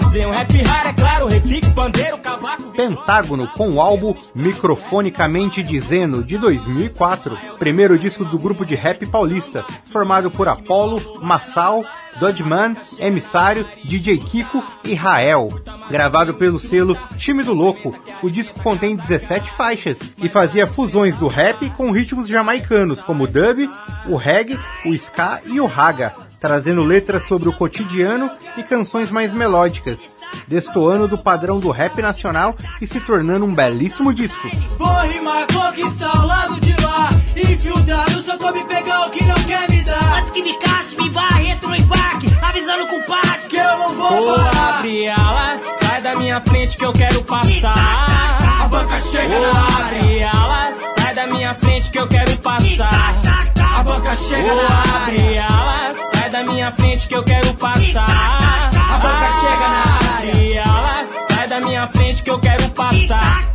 Fazer 0.00 0.26
um 0.26 0.30
rap 0.30 0.62
raro, 0.62 0.88
é 0.88 0.92
claro, 0.92 1.26
repique, 1.26 1.70
pandeiro, 1.72 2.18
cavaco. 2.18 2.70
Pentágono 2.70 3.46
com 3.48 3.72
o 3.72 3.80
álbum 3.80 4.14
Microfonicamente 4.34 5.62
Dizendo, 5.62 6.24
de 6.24 6.38
2004, 6.38 7.36
primeiro 7.58 7.98
disco 7.98 8.24
do 8.24 8.38
grupo 8.38 8.64
de 8.64 8.74
rap 8.74 9.04
paulista, 9.06 9.64
formado 9.92 10.30
por 10.30 10.48
Apollo, 10.48 11.20
Massal, 11.22 11.84
Dodman, 12.18 12.74
Emissário, 12.98 13.66
DJ 13.84 14.18
Kiko 14.18 14.64
e 14.82 14.94
Rael. 14.94 15.48
Gravado 15.90 16.34
pelo 16.34 16.58
selo 16.58 16.96
Time 17.16 17.42
do 17.42 17.52
Louco, 17.52 17.94
o 18.22 18.30
disco 18.30 18.60
contém 18.62 18.96
17 18.96 19.50
faixas 19.50 20.00
e 20.18 20.28
fazia 20.28 20.66
fusões 20.66 21.16
do 21.16 21.28
rap 21.28 21.68
com 21.70 21.90
ritmos 21.90 22.26
jamaicanos 22.26 23.02
como 23.02 23.24
o 23.24 23.28
dub, 23.28 23.68
o 24.06 24.16
reggae, 24.16 24.58
o 24.86 24.94
ska 24.94 25.40
e 25.46 25.60
o 25.60 25.66
raga, 25.66 26.14
trazendo 26.40 26.82
letras 26.82 27.28
sobre 27.28 27.48
o 27.48 27.52
cotidiano 27.52 28.30
e 28.56 28.62
canções 28.62 29.10
mais 29.10 29.32
melódicas, 29.32 30.00
destoando 30.48 31.06
do 31.06 31.18
padrão 31.18 31.60
do 31.60 31.70
rap 31.70 32.00
nacional 32.00 32.56
e 32.80 32.86
se 32.86 32.98
tornando 33.00 33.44
um 33.44 33.54
belíssimo 33.54 34.12
disco. 34.12 34.48
Vou 34.78 35.00
rimar, 35.02 35.46
conquistar 35.52 36.24
o 36.24 36.26
lado 36.26 36.60
de 36.60 36.72
lá 36.82 37.10
Infiltrado, 37.36 38.22
só 38.22 38.36
come 38.38 38.64
pegar 38.64 39.06
o 39.06 39.10
que 39.10 39.24
não 39.24 39.36
quer 39.44 39.70
me 39.70 39.82
dar 39.84 40.18
Antes 40.18 40.30
que 40.30 40.42
me 40.42 40.56
cache, 40.58 40.96
me 40.96 41.10
barre, 41.10 41.50
entro 41.50 41.68
no 41.68 41.76
embarque 41.76 42.26
Avisando 42.42 42.86
com 42.88 42.96
o 42.96 43.00
compadre 43.00 43.48
que 43.48 43.56
eu 43.56 43.78
não 43.78 43.94
vou 43.94 44.32
Ô, 44.32 44.34
parar 44.36 44.72
Gabriela, 44.80 45.58
sai 45.80 46.02
da 46.02 46.14
minha 46.16 46.40
frente 46.40 46.76
que 46.78 46.84
eu 46.84 46.92
quero 46.92 47.22
passar. 47.24 48.62
A 48.62 48.68
banca 48.68 48.98
chega 49.00 49.34
área 49.34 49.78
Gabriela, 49.78 50.66
sai 50.96 51.14
da 51.14 51.26
minha 51.26 51.54
frente 51.54 51.90
que 51.90 51.98
eu 51.98 52.08
quero 52.08 52.36
passar. 52.38 53.49
A 53.80 53.82
banca 53.82 54.14
chega 54.14 54.52
Ô, 54.52 54.56
na 54.56 54.62
área 54.62 54.92
Gabriela, 54.92 55.94
sai 56.12 56.28
da 56.28 56.44
minha 56.44 56.70
frente 56.70 57.08
que 57.08 57.14
eu 57.14 57.24
quero 57.24 57.54
passar. 57.54 58.70
A 58.74 58.98
banca 58.98 59.30
chega 59.40 59.68
na 59.68 60.16
área 60.16 60.26
Gabriela, 60.26 61.04
sai 61.30 61.48
da 61.48 61.60
minha 61.62 61.86
frente 61.86 62.22
que 62.22 62.30
eu 62.30 62.38
quero 62.38 62.68
passar. 62.72 63.50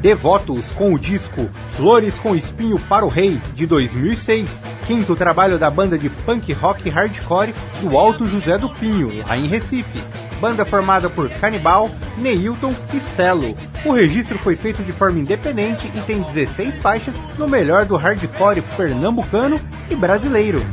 Devotos 0.00 0.72
com 0.72 0.94
o 0.94 0.98
disco 0.98 1.50
Flores 1.72 2.18
com 2.18 2.34
Espinho 2.34 2.78
para 2.78 3.04
o 3.04 3.10
Rei, 3.10 3.42
de 3.52 3.66
2006, 3.66 4.48
quinto 4.86 5.14
trabalho 5.14 5.58
da 5.58 5.70
banda 5.70 5.98
de 5.98 6.08
punk 6.08 6.50
rock 6.54 6.88
hardcore 6.88 7.54
do 7.82 7.98
Alto 7.98 8.26
José 8.26 8.56
do 8.56 8.72
Pinho, 8.72 9.22
lá 9.28 9.36
em 9.36 9.46
Recife. 9.46 10.02
Banda 10.40 10.64
formada 10.64 11.08
por 11.08 11.28
Canibal, 11.30 11.90
Neilton 12.16 12.74
e 12.92 13.00
Celo. 13.00 13.56
O 13.84 13.92
registro 13.92 14.38
foi 14.38 14.56
feito 14.56 14.82
de 14.82 14.92
forma 14.92 15.18
independente 15.18 15.90
e 15.94 16.00
tem 16.00 16.20
16 16.20 16.78
faixas 16.78 17.22
no 17.38 17.48
melhor 17.48 17.84
do 17.84 17.96
hardcore 17.96 18.62
pernambucano 18.76 19.60
e 19.90 19.94
brasileiro. 19.94 20.64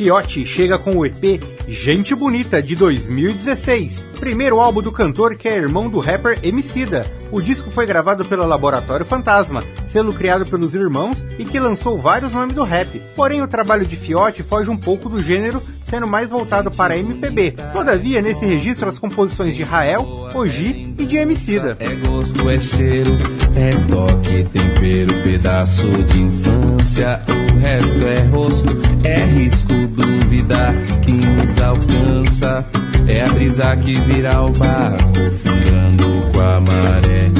Fiote 0.00 0.46
chega 0.46 0.78
com 0.78 0.96
o 0.96 1.04
EP 1.04 1.42
Gente 1.68 2.14
Bonita 2.14 2.62
de 2.62 2.74
2016, 2.74 4.02
primeiro 4.18 4.58
álbum 4.58 4.80
do 4.80 4.90
cantor 4.90 5.36
que 5.36 5.46
é 5.46 5.54
irmão 5.54 5.90
do 5.90 5.98
rapper 5.98 6.38
Emicida. 6.42 7.04
O 7.30 7.38
disco 7.38 7.70
foi 7.70 7.84
gravado 7.84 8.24
pelo 8.24 8.46
Laboratório 8.46 9.04
Fantasma, 9.04 9.62
selo 9.92 10.14
criado 10.14 10.46
pelos 10.46 10.74
irmãos 10.74 11.26
e 11.38 11.44
que 11.44 11.60
lançou 11.60 11.98
vários 11.98 12.32
nomes 12.32 12.54
do 12.54 12.64
rap. 12.64 12.98
Porém, 13.14 13.42
o 13.42 13.46
trabalho 13.46 13.84
de 13.84 13.94
Fiote 13.94 14.42
foge 14.42 14.70
um 14.70 14.76
pouco 14.76 15.06
do 15.06 15.22
gênero, 15.22 15.62
sendo 15.86 16.06
mais 16.06 16.30
voltado 16.30 16.70
para 16.70 16.96
MPB. 16.96 17.56
Todavia, 17.70 18.22
nesse 18.22 18.46
registro 18.46 18.88
as 18.88 18.98
composições 18.98 19.54
de 19.54 19.62
Rael, 19.62 20.30
Oji 20.34 20.94
e 20.98 21.04
de 21.04 21.18
Emicida. 21.18 21.76
É 21.78 21.94
gosto, 21.96 22.48
é 22.48 22.58
cheiro, 22.58 23.10
é 23.54 23.72
toque, 23.90 24.44
tempero, 24.44 25.22
pedaço 25.22 25.86
de 26.04 26.20
infância. 26.20 27.22
Resto 27.60 28.06
é 28.06 28.20
rosto, 28.30 28.76
é 29.04 29.24
risco, 29.24 29.72
dúvida 29.88 30.74
que 31.02 31.12
nos 31.12 31.58
alcança. 31.60 32.66
É 33.06 33.22
a 33.22 33.28
brisa 33.28 33.76
que 33.76 33.94
vira 34.00 34.40
o 34.42 34.50
barco, 34.52 35.30
fungando 35.32 36.30
com 36.32 36.40
a 36.40 36.60
maré. 36.60 37.30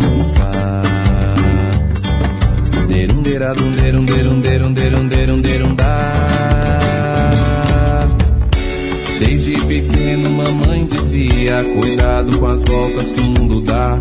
mansa. 0.00 0.52
Desde 9.18 9.56
pequeno 9.66 10.30
mamãe 10.30 10.86
dizia 10.86 11.64
Cuidado 11.76 12.38
com 12.38 12.46
as 12.46 12.62
voltas 12.62 13.12
que 13.12 13.20
o 13.20 13.24
mundo 13.24 13.60
dá 13.60 13.98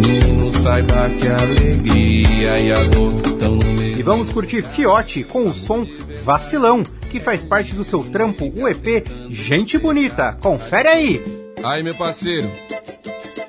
Menino 0.00 0.52
saiba 0.52 1.08
que 1.10 1.28
a 1.28 1.36
alegria 1.38 2.60
e 2.60 2.72
a 2.72 2.84
dor 2.84 3.64
meio 3.76 3.98
E 3.98 4.02
vamos 4.02 4.28
curtir 4.28 4.62
Fiote 4.62 5.24
com 5.24 5.46
o 5.48 5.54
som 5.54 5.86
Vacilão, 6.24 6.82
que 7.10 7.20
faz 7.20 7.42
parte 7.42 7.74
do 7.74 7.84
seu 7.84 8.02
trampo, 8.04 8.52
o 8.56 8.68
EP 8.68 9.06
Gente 9.30 9.78
Bonita. 9.78 10.36
Confere 10.40 10.88
aí! 10.88 11.44
Aí 11.62 11.82
meu 11.82 11.94
parceiro 11.94 12.50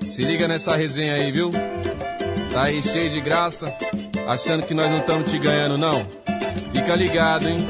Se 0.08 0.24
liga 0.24 0.48
nessa 0.48 0.76
resenha 0.76 1.16
aí, 1.16 1.32
viu? 1.32 1.52
Tá 2.52 2.64
aí 2.64 2.82
cheio 2.82 3.10
de 3.10 3.22
graça 3.22 3.74
Achando 4.28 4.64
que 4.64 4.74
nós 4.74 4.89
não 4.89 5.00
estamos 5.00 5.32
te 5.32 5.38
ganhando 5.38 5.78
não 5.78 6.06
Fica 6.72 6.96
ligado, 6.96 7.48
hein? 7.48 7.66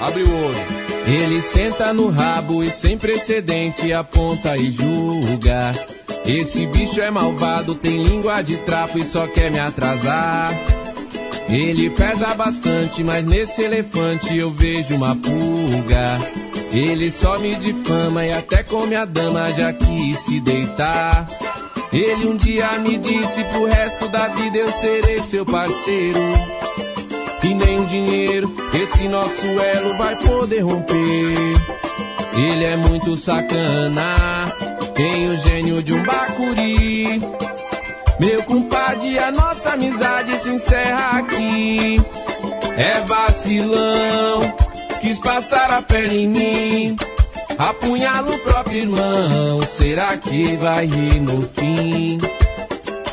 Abre 0.00 0.22
o 0.22 0.44
olho 0.44 0.80
ele 1.06 1.42
senta 1.42 1.92
no 1.92 2.08
rabo 2.08 2.62
e 2.62 2.70
sem 2.70 2.96
precedente 2.96 3.92
aponta 3.92 4.56
e 4.56 4.70
julga. 4.70 5.74
Esse 6.24 6.66
bicho 6.66 7.00
é 7.00 7.10
malvado, 7.10 7.74
tem 7.74 8.02
língua 8.02 8.42
de 8.42 8.56
trapo 8.58 8.98
e 8.98 9.04
só 9.04 9.26
quer 9.26 9.50
me 9.50 9.58
atrasar. 9.58 10.52
Ele 11.48 11.90
pesa 11.90 12.34
bastante, 12.34 13.02
mas 13.02 13.24
nesse 13.24 13.62
elefante 13.62 14.36
eu 14.36 14.50
vejo 14.52 14.94
uma 14.94 15.16
pulga. 15.16 16.18
Ele 16.72 17.10
só 17.10 17.38
me 17.38 17.56
difama 17.56 18.24
e 18.24 18.32
até 18.32 18.62
come 18.62 18.94
a 18.94 19.04
dama 19.04 19.52
já 19.52 19.72
quis 19.72 20.20
se 20.20 20.38
deitar. 20.40 21.26
Ele 21.92 22.28
um 22.28 22.36
dia 22.36 22.78
me 22.78 22.96
disse 22.98 23.42
pro 23.44 23.66
resto 23.66 24.06
da 24.08 24.28
vida 24.28 24.58
eu 24.58 24.70
serei 24.70 25.20
seu 25.20 25.44
parceiro. 25.44 26.20
E 27.42 27.54
nem 27.54 27.80
o 27.80 27.86
dinheiro, 27.86 28.54
esse 28.74 29.08
nosso 29.08 29.46
elo 29.46 29.96
vai 29.96 30.14
poder 30.14 30.60
romper. 30.60 31.34
Ele 32.36 32.64
é 32.64 32.76
muito 32.76 33.16
sacana, 33.16 34.14
tem 34.94 35.30
o 35.30 35.36
gênio 35.38 35.82
de 35.82 35.92
um 35.92 36.02
bacuri. 36.02 37.20
Meu 38.18 38.42
compadre, 38.42 39.18
a 39.18 39.30
nossa 39.30 39.70
amizade 39.72 40.38
se 40.38 40.50
encerra 40.50 41.18
aqui. 41.18 42.00
É 42.76 43.00
vacilão, 43.00 44.54
quis 45.00 45.18
passar 45.18 45.72
a 45.72 45.82
pele 45.82 46.24
em 46.24 46.28
mim. 46.28 46.96
Apunhala 47.58 48.34
o 48.34 48.38
próprio 48.38 48.78
irmão, 48.78 49.66
será 49.66 50.16
que 50.16 50.56
vai 50.56 50.86
rir 50.86 51.20
no 51.20 51.42
fim? 51.42 52.18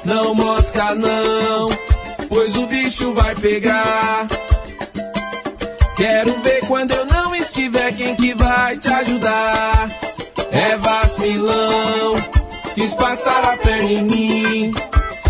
Não 0.06 0.34
mosca 0.34 0.96
não, 0.96 1.70
pois 2.30 2.56
o 2.56 2.66
bicho 2.66 3.14
vai 3.14 3.36
pegar. 3.36 4.26
Quero 5.98 6.40
ver 6.42 6.66
quando 6.66 6.92
eu 6.92 7.06
não 7.06 7.36
estiver 7.36 7.92
quem 7.94 8.16
que 8.16 8.34
vai 8.34 8.78
te 8.78 8.88
ajudar. 8.88 9.90
É 10.58 10.76
vacilão, 10.78 12.16
quis 12.74 12.96
passar 12.96 13.44
a 13.44 13.58
perna 13.58 13.92
em 13.92 14.02
mim. 14.02 14.72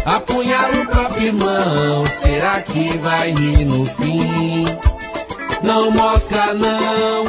Apunhala 0.06 0.84
o 0.84 0.88
próprio 0.88 1.26
irmão, 1.26 2.06
será 2.08 2.62
que 2.62 2.98
vai 3.00 3.32
rir 3.32 3.66
no 3.66 3.86
fim? 3.86 4.64
Não 5.62 5.92
mosca 5.92 6.54
não, 6.54 7.28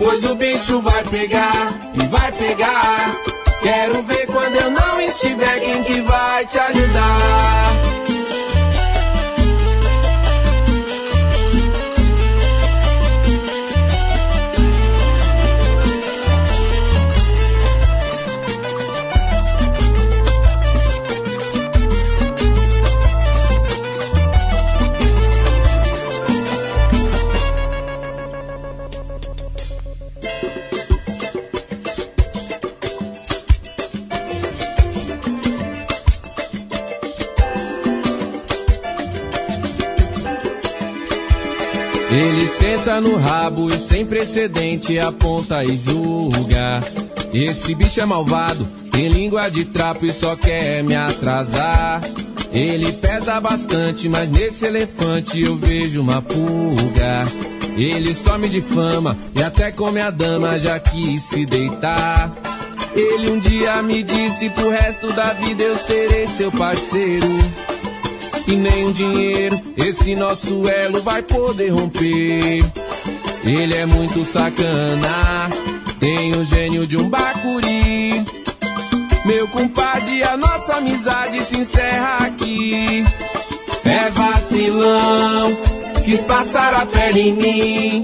pois 0.00 0.24
o 0.24 0.34
bicho 0.34 0.80
vai 0.80 1.04
pegar 1.04 1.72
e 1.94 2.04
vai 2.08 2.32
pegar. 2.32 3.14
Quero 3.62 4.02
ver 4.02 4.26
quando 4.26 4.56
eu 4.56 4.70
não 4.72 5.00
estiver 5.00 5.60
quem 5.60 5.84
que 5.84 6.00
vai 6.00 6.44
te 6.44 6.58
ajudar. 6.58 7.72
Ele 42.10 42.46
senta 42.46 43.02
no 43.02 43.16
rabo 43.16 43.70
e 43.70 43.78
sem 43.78 44.06
precedente 44.06 44.98
aponta 44.98 45.62
e 45.62 45.76
julga. 45.76 46.82
Esse 47.34 47.74
bicho 47.74 48.00
é 48.00 48.06
malvado, 48.06 48.66
tem 48.90 49.08
língua 49.08 49.50
de 49.50 49.66
trapo 49.66 50.06
e 50.06 50.12
só 50.12 50.34
quer 50.34 50.82
me 50.82 50.96
atrasar. 50.96 52.00
Ele 52.50 52.90
pesa 52.92 53.38
bastante, 53.40 54.08
mas 54.08 54.30
nesse 54.30 54.64
elefante 54.64 55.38
eu 55.42 55.56
vejo 55.56 56.00
uma 56.00 56.22
pulga. 56.22 57.26
Ele 57.76 58.14
só 58.14 58.38
me 58.38 58.48
difama 58.48 59.16
e 59.36 59.42
até 59.42 59.70
come 59.70 60.00
a 60.00 60.10
dama 60.10 60.58
já 60.58 60.80
quis 60.80 61.22
se 61.24 61.44
deitar. 61.44 62.32
Ele 62.96 63.30
um 63.30 63.38
dia 63.38 63.82
me 63.82 64.02
disse 64.02 64.48
pro 64.48 64.70
resto 64.70 65.12
da 65.12 65.34
vida 65.34 65.62
eu 65.62 65.76
serei 65.76 66.26
seu 66.26 66.50
parceiro 66.50 67.28
e 68.48 68.56
nem 68.56 68.86
o 68.86 68.92
dinheiro, 68.92 69.60
esse 69.76 70.16
nosso 70.16 70.66
elo 70.66 71.02
vai 71.02 71.20
poder 71.20 71.68
romper. 71.68 72.64
Ele 73.44 73.74
é 73.74 73.84
muito 73.84 74.24
sacana, 74.24 75.50
tem 76.00 76.32
o 76.32 76.44
gênio 76.46 76.86
de 76.86 76.96
um 76.96 77.10
bacuri. 77.10 78.24
Meu 79.26 79.46
compadre, 79.48 80.22
a 80.22 80.36
nossa 80.38 80.76
amizade 80.76 81.44
se 81.44 81.58
encerra 81.58 82.26
aqui. 82.26 83.04
É 83.84 84.10
vacilão, 84.10 85.58
quis 86.06 86.20
passar 86.20 86.72
a 86.72 86.86
pele 86.86 87.28
em 87.28 87.32
mim. 87.34 88.02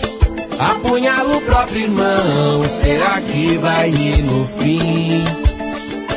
Apunhala 0.58 1.38
o 1.38 1.40
próprio 1.40 1.80
irmão, 1.84 2.62
será 2.82 3.18
que 3.22 3.56
vai 3.56 3.88
rir 3.88 4.22
no 4.22 4.46
fim? 4.58 5.24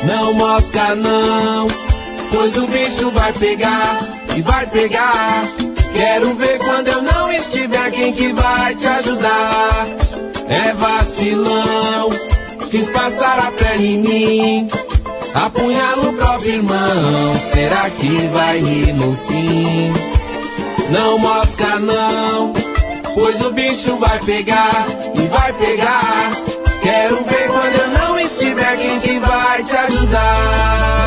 Não 0.06 0.34
mosca 0.34 0.96
não, 0.96 1.68
pois 2.32 2.58
o 2.58 2.68
bicho 2.68 3.10
vai 3.12 3.34
pegar 3.34 4.17
e 4.38 4.42
vai 4.42 4.68
pegar. 4.68 5.44
Quero 5.94 6.36
ver 6.36 6.60
quando 6.60 6.88
eu 6.90 7.02
não 7.02 7.32
estiver 7.32 7.92
quem 7.92 8.14
que 8.14 8.32
vai 8.34 8.76
te 8.76 8.88
ajudar. 8.88 9.88
É 10.48 10.74
vacilão, 10.74 12.10
quis 12.70 12.88
passar 12.90 13.40
a 13.40 13.52
pele 13.52 13.96
em 13.96 13.98
mim. 13.98 14.68
Apunhala 15.34 16.10
o 16.10 16.14
próprio 16.14 16.54
irmão, 16.54 17.36
será 17.36 17.90
que 17.90 18.10
vai 18.28 18.60
rir 18.60 18.94
no 18.94 19.16
fim? 19.16 19.92
Não 20.90 21.18
mosca 21.18 21.80
não, 21.80 22.54
pois 23.14 23.42
o 23.42 23.52
bicho 23.52 23.98
vai 23.98 24.20
pegar 24.20 24.86
e 25.16 25.22
vai 25.28 25.54
pegar. 25.54 26.32
Quero 26.82 27.16
ver 27.24 27.48
quando 27.48 27.76
eu 27.76 27.88
não 28.00 28.20
estiver 28.20 28.78
quem 28.78 29.00
que 29.00 29.20
vai 29.20 29.64
te 29.64 29.76
ajudar. 29.76 31.07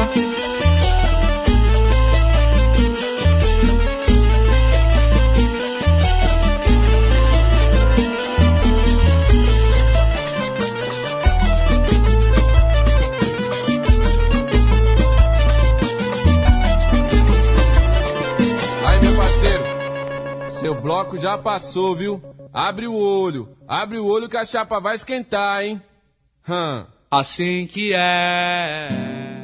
Bloco 21.11 21.19
já 21.19 21.37
passou, 21.37 21.97
viu? 21.97 22.23
Abre 22.53 22.87
o 22.87 22.95
olho, 22.95 23.57
abre 23.67 23.99
o 23.99 24.07
olho 24.07 24.29
que 24.29 24.37
a 24.37 24.45
chapa 24.45 24.79
vai 24.79 24.95
esquentar, 24.95 25.63
hein? 25.63 25.83
Hum. 26.49 26.85
Assim 27.11 27.67
que 27.67 27.93
é. 27.93 28.89
É, 28.91 29.40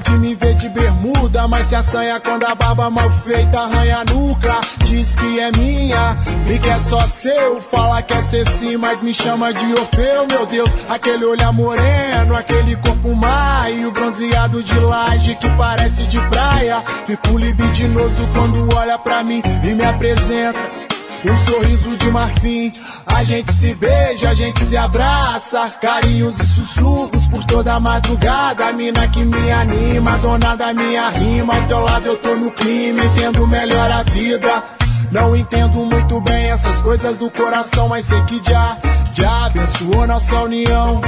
de 0.00 0.12
me 0.12 0.34
ver 0.34 0.54
de 0.54 0.68
bermuda, 0.68 1.46
mas 1.48 1.66
se 1.66 1.76
assanha 1.76 2.20
quando 2.20 2.44
a 2.44 2.54
barba 2.54 2.90
mal 2.90 3.10
feita 3.10 3.60
arranha 3.60 3.98
a 3.98 4.04
nuca. 4.04 4.60
Diz 4.84 5.14
que 5.14 5.40
é 5.40 5.50
minha 5.52 6.16
e 6.48 6.58
que 6.58 6.68
é 6.68 6.78
só 6.80 7.00
seu. 7.06 7.60
Fala 7.60 8.02
que 8.02 8.14
é 8.14 8.22
ser 8.22 8.48
sim, 8.50 8.76
mas 8.76 9.02
me 9.02 9.12
chama 9.12 9.52
de 9.52 9.72
Orfeu, 9.72 10.26
meu 10.26 10.46
Deus. 10.46 10.70
Aquele 10.88 11.24
olhar 11.24 11.52
moreno, 11.52 12.36
aquele 12.36 12.76
corpo 12.76 13.14
maio, 13.14 13.90
bronzeado 13.92 14.62
de 14.62 14.78
laje 14.78 15.34
que 15.36 15.48
parece 15.50 16.04
de 16.04 16.20
praia. 16.28 16.82
Fico 17.06 17.38
libidinoso 17.38 18.28
quando 18.34 18.74
olha 18.76 18.98
pra 18.98 19.22
mim 19.22 19.42
e 19.64 19.74
me 19.74 19.84
apresenta. 19.84 20.79
Um 21.22 21.36
sorriso 21.44 21.96
de 21.98 22.10
marfim, 22.10 22.72
a 23.06 23.22
gente 23.22 23.52
se 23.52 23.74
beija, 23.74 24.30
a 24.30 24.34
gente 24.34 24.64
se 24.64 24.76
abraça, 24.76 25.68
carinhos 25.80 26.38
e 26.40 26.46
sussurros 26.46 27.26
por 27.26 27.44
toda 27.44 27.74
a 27.74 27.80
madrugada. 27.80 28.66
A 28.66 28.72
mina 28.72 29.06
que 29.08 29.22
me 29.22 29.52
anima, 29.52 30.16
dona 30.18 30.56
da 30.56 30.72
minha 30.72 31.10
rima. 31.10 31.54
Ao 31.54 31.62
teu 31.64 31.80
lado 31.80 32.06
eu 32.06 32.16
tô 32.16 32.34
no 32.36 32.50
clima, 32.52 33.04
entendo 33.04 33.46
melhor 33.46 33.90
a 33.90 34.02
vida. 34.04 34.64
Não 35.12 35.36
entendo 35.36 35.84
muito 35.84 36.20
bem 36.20 36.50
essas 36.50 36.80
coisas 36.80 37.18
do 37.18 37.30
coração, 37.30 37.88
mas 37.88 38.06
sei 38.06 38.22
que 38.22 38.40
já, 38.48 38.78
já 39.12 39.46
abençoou 39.46 40.06
nossa 40.06 40.40
união. 40.40 41.00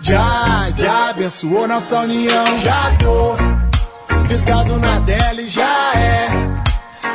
Já, 0.00 0.68
já 0.76 1.10
abençoou 1.10 1.68
nossa 1.68 2.00
união. 2.00 2.58
Já 2.58 2.96
tô 2.98 3.36
fisgado 4.26 4.78
na 4.78 4.98
dela 4.98 5.40
e 5.40 5.48
já 5.48 5.92
é. 5.94 6.31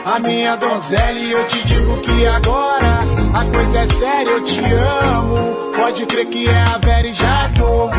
A 0.07 0.19
minha 0.19 0.55
donzela 0.55 1.19
e 1.19 1.31
eu 1.33 1.45
te 1.47 1.63
digo 1.65 1.97
que 1.97 2.25
agora 2.27 2.99
a 3.33 3.45
coisa 3.45 3.79
é 3.79 3.87
séria, 3.87 4.29
eu 4.29 4.43
te 4.43 4.59
amo. 4.59 5.71
Pode 5.75 6.05
crer 6.05 6.25
que 6.27 6.47
é 6.47 6.63
a 6.63 6.77
Vera 6.77 7.07
e 7.07 7.13
já 7.13 7.49
tô 7.49 7.89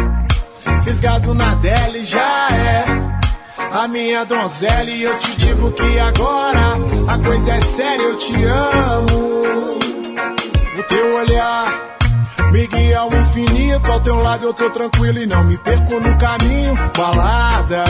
fisgado 0.83 1.35
na 1.35 1.55
dela 1.57 1.99
e 1.99 2.05
já 2.05 2.49
é 2.51 2.85
a 3.73 3.87
minha 3.87 4.25
donzela 4.25 4.91
e 4.91 5.03
eu 5.03 5.19
te 5.19 5.37
digo 5.37 5.71
que 5.73 5.99
agora 5.99 6.79
a 7.09 7.19
coisa 7.19 7.53
é 7.53 7.61
séria, 7.61 8.03
eu 8.03 8.17
te 8.17 8.33
amo. 8.43 9.43
O 10.79 10.83
teu 10.89 11.15
olhar 11.15 11.98
me 12.51 12.67
guia 12.67 13.01
ao 13.01 13.09
infinito, 13.13 13.91
ao 13.91 14.01
teu 14.01 14.17
lado 14.17 14.47
eu 14.47 14.55
tô 14.55 14.71
tranquilo 14.71 15.19
e 15.19 15.27
não 15.27 15.45
me 15.45 15.57
perco 15.59 16.01
no 16.01 16.17
caminho. 16.19 16.75
Balada, 16.97 17.85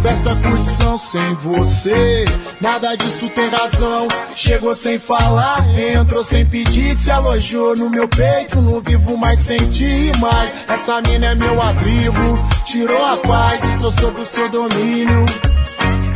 festa, 0.00 0.34
curtição 0.36 0.98
sem 0.98 1.34
você. 1.34 2.24
Nada 2.60 2.96
disso 2.96 3.28
tem 3.30 3.48
razão. 3.48 4.08
Chegou 4.34 4.74
sem 4.74 4.98
falar, 4.98 5.58
entrou 5.78 6.22
sem 6.22 6.44
pedir, 6.44 6.96
se 6.96 7.10
alojou 7.10 7.76
no 7.76 7.90
meu 7.90 8.08
peito. 8.08 8.60
Não 8.60 8.80
vivo 8.80 9.16
mais 9.16 9.40
sem 9.40 9.58
ti, 9.70 10.12
mas 10.18 10.52
essa 10.68 11.00
mina 11.02 11.26
é 11.26 11.34
meu 11.34 11.60
abrigo. 11.60 12.38
Tirou 12.64 13.04
a 13.04 13.16
paz, 13.16 13.64
estou 13.64 13.90
sob 13.90 14.20
o 14.20 14.26
seu 14.26 14.48
domínio. 14.48 15.24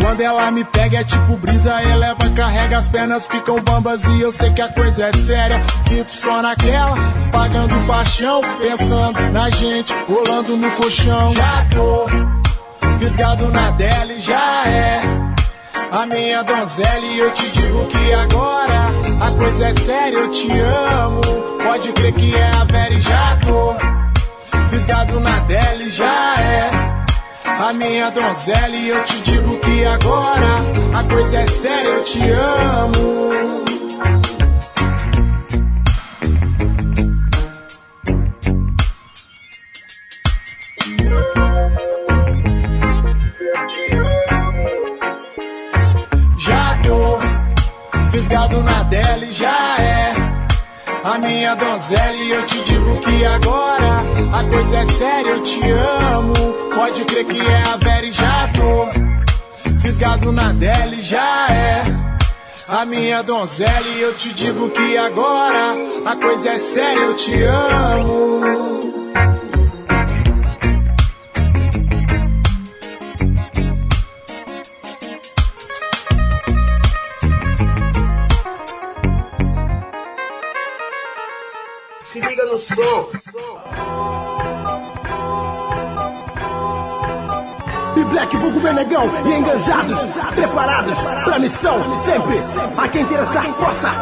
Quando 0.00 0.20
ela 0.20 0.50
me 0.50 0.64
pega 0.64 0.98
é 0.98 1.04
tipo 1.04 1.36
brisa, 1.36 1.82
eleva, 1.82 2.30
carrega 2.30 2.78
as 2.78 2.88
pernas, 2.88 3.28
ficam 3.28 3.60
bambas 3.60 4.02
e 4.04 4.20
eu 4.20 4.32
sei 4.32 4.50
que 4.50 4.62
a 4.62 4.68
coisa 4.68 5.06
é 5.06 5.12
séria. 5.12 5.60
Fico 5.88 6.10
só 6.10 6.42
naquela, 6.42 6.94
pagando 7.30 7.86
paixão, 7.86 8.40
pensando 8.58 9.20
na 9.32 9.50
gente, 9.50 9.94
rolando 10.08 10.56
no 10.56 10.70
colchão. 10.72 11.34
Já 11.34 11.66
tô 11.70 12.06
fisgado 12.98 13.48
na 13.48 13.70
dela 13.72 14.12
e 14.12 14.20
já 14.20 14.64
é 14.66 15.00
a 15.90 16.06
minha 16.06 16.42
donzela 16.44 17.04
e 17.04 17.18
eu 17.18 17.30
te 17.32 17.50
digo 17.50 17.86
que 17.86 18.12
agora 18.12 18.86
a 19.20 19.30
coisa 19.32 19.68
é 19.68 19.80
séria, 19.80 20.16
eu 20.16 20.30
te 20.30 20.48
amo. 20.52 21.20
Pode 21.62 21.92
crer 21.92 22.12
que 22.12 22.34
é 22.34 22.50
a 22.50 22.64
Vera 22.64 22.94
e 22.94 23.00
já 23.00 23.36
tô 23.36 23.74
fisgado 24.68 25.20
na 25.20 25.40
dela 25.40 25.82
e 25.82 25.90
já 25.90 26.34
é 26.38 26.79
a 27.60 27.74
minha 27.74 28.10
donzela 28.10 28.74
e 28.74 28.88
eu 28.88 29.04
te 29.04 29.20
digo 29.20 29.58
que 29.58 29.84
agora 29.84 30.56
a 30.98 31.04
coisa 31.04 31.40
é 31.40 31.46
séria, 31.46 31.88
eu 31.88 32.04
te 32.04 32.20
amo. 32.30 33.20
Já 46.38 46.80
tô 46.82 47.18
fisgado 48.10 48.62
na 48.62 48.82
dela 48.84 49.24
e 49.26 49.32
já 49.32 49.76
é 49.78 49.99
a 51.02 51.18
minha 51.18 51.54
donzela 51.54 52.16
e 52.16 52.30
eu 52.30 52.46
te 52.46 52.62
digo 52.64 52.96
que 53.00 53.24
agora 53.24 54.00
a 54.32 54.44
coisa 54.44 54.76
é 54.76 54.86
séria, 54.86 55.30
eu 55.30 55.42
te 55.42 55.60
amo. 56.12 56.34
Pode 56.74 57.04
crer 57.04 57.24
que 57.24 57.40
é 57.40 57.62
a 57.72 57.76
Vera 57.76 58.06
e 58.06 58.12
já 58.12 58.48
tô 58.48 59.80
fisgado 59.80 60.32
na 60.32 60.52
dela 60.52 60.94
e 60.94 61.02
já 61.02 61.46
é 61.48 61.82
a 62.68 62.84
minha 62.84 63.22
donzela 63.22 63.88
e 63.88 64.00
eu 64.00 64.14
te 64.14 64.32
digo 64.32 64.70
que 64.70 64.96
agora 64.96 65.74
a 66.04 66.16
coisa 66.16 66.50
é 66.50 66.58
séria, 66.58 67.00
eu 67.00 67.16
te 67.16 67.32
amo. 67.42 68.79
Som. 82.80 83.08
E 87.96 88.04
Black 88.04 88.36
Vulgo 88.36 88.60
Benegão 88.60 89.04
e 89.26 89.32
enganjados, 89.34 89.98
preparados 90.34 90.98
pra 91.24 91.38
missão, 91.38 91.98
sempre 91.98 92.40
a 92.78 92.88
quem 92.88 93.02
interessar 93.02 93.44
possa. 93.54 93.92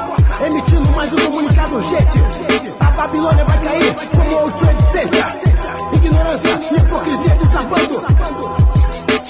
Emitindo 0.45 0.89
mais 0.91 1.12
um 1.12 1.16
comunicado 1.16 1.76
urgente. 1.76 2.22
A 2.81 2.91
Babilônia 2.93 3.45
vai 3.45 3.59
cair 3.61 3.95
como 4.14 4.45
o 4.45 4.51
Trade 4.53 4.83
Center. 4.93 5.26
Ignorância 5.93 6.59
e 6.70 6.76
hipocrisia 6.76 7.35
desabando. 7.37 8.05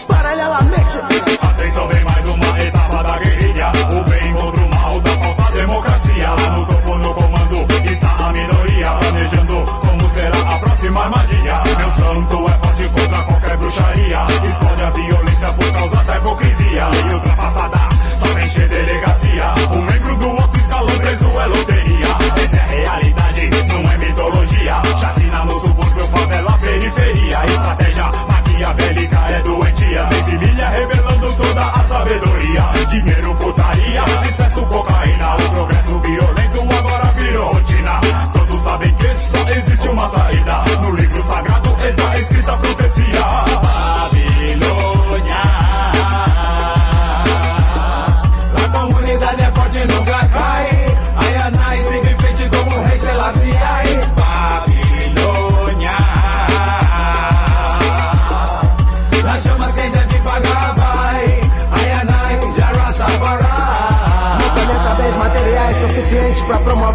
Paralelamente. 0.07 0.99
Atenção, 1.43 1.89
vem 1.89 1.98
será 10.99 11.05
a 11.05 11.05
próxima 11.05 11.05
armadilha. 11.05 11.63
Meu 11.79 11.91
santo 11.91 12.48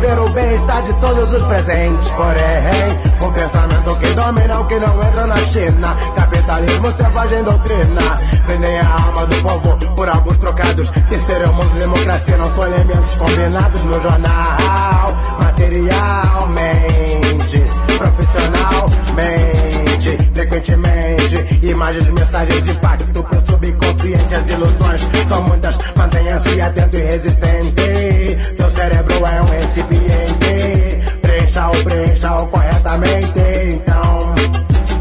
promover 0.04 0.20
o 0.20 0.28
bem-estar 0.30 0.84
de 0.84 0.94
todos 0.96 1.32
os 1.34 1.44
presentes. 1.44 2.12
Porém, 2.12 2.92
o 3.22 3.32
pensamento 3.32 3.96
que 4.00 4.14
domina 4.14 4.60
o 4.60 4.66
que 4.66 4.76
não 4.76 5.02
entra 5.02 5.26
na 5.26 5.38
China. 5.38 5.96
Capitalismo 6.16 6.92
selvagem 6.92 7.42
doutrina. 7.44 8.02
Vendem 8.46 8.78
a 8.80 8.92
alma 8.92 9.26
do 9.26 9.42
povo 9.42 9.78
por 9.96 10.10
alguns 10.10 10.38
trocados. 10.38 10.90
Terceiro 10.90 11.54
mundo, 11.54 11.74
democracia 11.78 12.36
não 12.38 12.54
são 12.54 12.66
elementos 12.66 13.16
combinados 13.16 13.82
no 13.84 14.02
jornal. 14.02 15.18
Materialmente, 15.40 17.64
profissionalmente, 17.98 20.18
frequentemente. 20.34 21.66
Imagens, 21.66 22.10
mensagens 22.10 22.62
de 22.64 22.72
impacto 22.72 23.24
pro 23.24 23.42
subconsciente. 23.46 24.36
As 24.36 24.50
ilusões 24.50 25.08
são 25.30 25.44
muitas, 25.44 25.78
mantenha-se 25.96 26.60
atento 26.62 26.98
e 26.98 27.02
resistente. 27.02 28.23
Seu 28.64 28.72
cérebro 28.72 29.14
é 29.26 29.42
um 29.42 29.60
recipiente. 29.60 31.18
Preencha-o, 31.22 31.84
preencha-o 31.84 32.48
corretamente. 32.48 33.34
Então, 33.74 34.34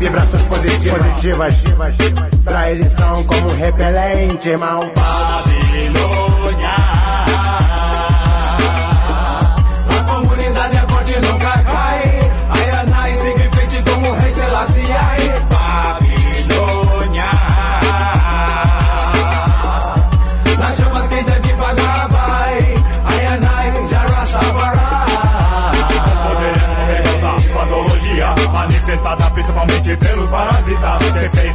vibrações 0.00 0.42
positivas, 0.46 1.00
positivas 1.00 1.96
pra 2.42 2.72
edição 2.72 3.22
como 3.22 3.52
um 3.52 3.54
repelente, 3.54 4.48
irmão. 4.48 4.90
Babilônia. 4.96 6.31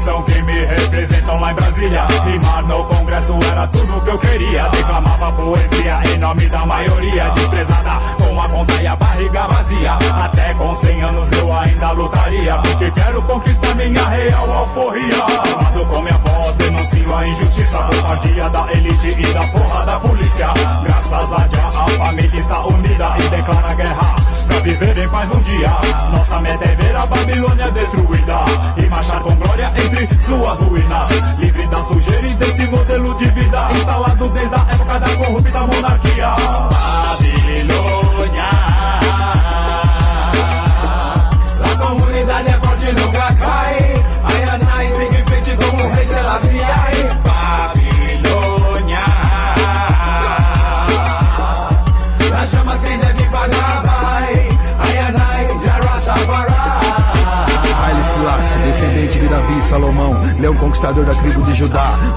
São 0.07 0.23
que 0.23 0.41
me 0.43 0.65
representam 0.65 1.39
lá 1.39 1.51
em 1.51 1.55
Brasília. 1.55 2.05
Rimar 2.25 2.65
no 2.65 2.83
Congresso 2.85 3.33
era 3.51 3.67
tudo 3.67 4.01
que 4.01 4.09
eu 4.09 4.19
queria. 4.19 4.67
Declamava 4.69 5.31
poesia 5.33 5.99
em 6.13 6.17
nome 6.17 6.47
da 6.47 6.65
maioria. 6.65 7.29
Desprezada 7.29 8.16
a 8.39 8.49
conta 8.49 8.73
e 8.81 8.87
a 8.87 8.95
barriga 8.95 9.47
vazia. 9.47 9.93
Até 10.23 10.53
com 10.53 10.75
100 10.75 11.01
anos 11.01 11.31
eu 11.31 11.53
ainda 11.53 11.91
lutaria. 11.91 12.55
Porque 12.57 12.91
quero 12.91 13.21
conquistar 13.23 13.75
minha 13.75 14.07
real 14.07 14.51
alforria. 14.51 15.23
Armado 15.23 15.85
com 15.85 16.01
minha 16.01 16.17
voz, 16.17 16.55
denuncio 16.55 17.15
a 17.15 17.27
injustiça. 17.27 17.77
Covardia 17.77 18.49
da 18.49 18.71
elite 18.73 19.15
e 19.17 19.33
da 19.33 19.47
porra 19.47 19.85
da 19.85 19.99
polícia. 19.99 20.47
Graças 20.83 21.33
a 21.33 21.47
Jah, 21.47 21.67
a 21.67 22.05
família 22.05 22.39
está 22.39 22.65
unida 22.65 23.15
e 23.19 23.29
declara 23.29 23.73
guerra 23.73 24.15
Pra 24.47 24.59
viver 24.59 24.97
em 24.97 25.09
paz 25.09 25.31
um 25.31 25.39
dia 25.41 25.69
Nossa 26.11 26.41
meta 26.41 26.65
é 26.65 26.75
ver 26.75 26.95
a 26.95 27.05
Babilônia 27.05 27.71
destruída 27.71 28.39
E 28.77 28.85
marchar 28.87 29.21
com 29.21 29.35
glória 29.35 29.71
entre 29.77 30.07
suas 30.21 30.59
ruínas 30.59 31.09
Livre 31.39 31.67
da 31.67 31.83
sujeira 31.83 32.27
e 32.27 32.33
desse 32.35 32.67
modelo 32.67 33.13
de 33.15 33.25
vida 33.31 33.67
Instalado 33.71 34.29
desde 34.29 34.55
a 34.55 34.65
época 34.69 34.99
da 34.99 35.15
corrupta 35.15 35.59
monarquia 35.61 37.06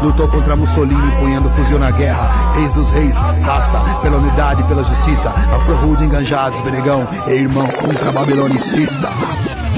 lutou 0.03 0.29
contra 0.29 0.57
Mussolini, 0.57 1.07
empunhando 1.15 1.51
fuzil 1.51 1.79
na 1.79 1.91
guerra. 1.91 2.53
Reis 2.55 2.73
dos 2.73 2.91
reis, 2.91 3.19
rasta, 3.19 3.79
pela 4.03 4.17
unidade 4.17 4.63
pela 4.65 4.83
justiça, 4.85 5.31
afro-rude 5.31 6.05
enganjados, 6.05 6.61
benegão 6.61 7.07
e 7.27 7.33
irmão 7.33 7.67
contra 7.67 8.13
babilonicista. 8.13 9.09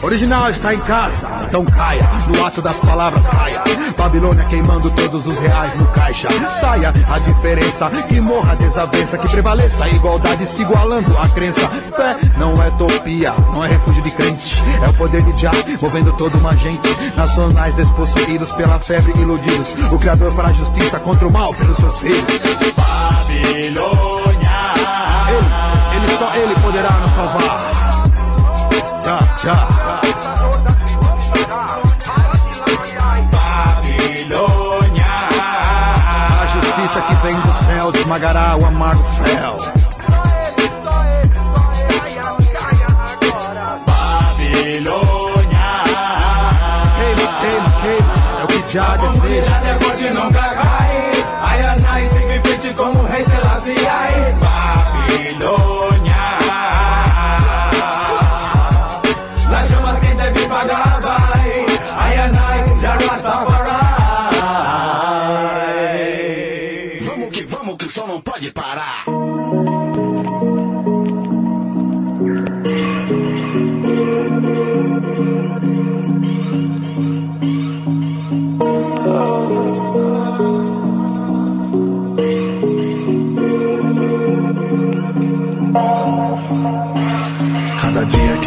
Original 0.03 0.51
está 0.51 0.75
em 0.75 0.81
casa, 0.81 1.29
então 1.47 1.65
caia, 1.65 2.03
no 2.27 2.45
ato 2.45 2.61
das 2.61 2.77
palavras 2.81 3.29
caia. 3.29 3.63
Babilônia 3.97 4.45
queimando 4.47 4.91
todos 4.91 5.29
os 5.29 5.39
reais 5.39 5.77
no 5.77 5.87
caixa. 5.87 6.29
Saia 6.61 6.93
a 7.09 7.19
diferença, 7.21 7.89
que 8.09 8.21
morra 8.21 8.53
a 8.53 8.55
desavença, 8.57 9.17
que 9.17 9.29
prevaleça 9.29 9.85
a 9.85 9.89
igualdade 9.89 10.45
se 10.47 10.63
igualando 10.63 11.17
a 11.17 11.29
crença. 11.29 11.69
Fé 11.97 12.17
não 12.37 12.53
é 12.61 12.67
utopia, 12.69 13.33
não 13.55 13.65
é 13.65 13.69
refúgio 13.69 14.03
de 14.03 14.11
crente, 14.11 14.61
é 14.85 14.89
o 14.89 14.95
poder 14.95 15.23
de 15.23 15.41
Jah 15.41 15.53
movendo 15.81 16.13
toda 16.15 16.37
uma 16.37 16.57
gente. 16.57 16.83
Nacionais 17.17 17.75
despossuídos 17.77 18.53
pela 18.55 18.81
febre 18.81 19.13
iludidos, 19.21 19.75
o 19.93 19.99
Criador 19.99 20.35
para 20.35 20.49
a 20.49 20.53
justiça 20.53 20.99
contra 20.99 21.29
o 21.29 21.33
mal 21.33 21.55
pelos 21.55 21.79
seus 21.79 21.99
filhos. 21.99 22.25
Babilônia 22.77 24.51
Ele, 25.29 26.05
ele 26.05 26.19
só 26.19 26.35
ele 26.35 26.55
poderá 26.61 26.91
nos 26.91 27.11
salvar. 27.11 27.71
Jah, 29.05 29.37
Jah. 29.43 29.92
Céu 38.13 38.19
esmagará 38.19 38.57
o 38.59 38.67
amargo 38.67 39.03
fel. 39.05 39.72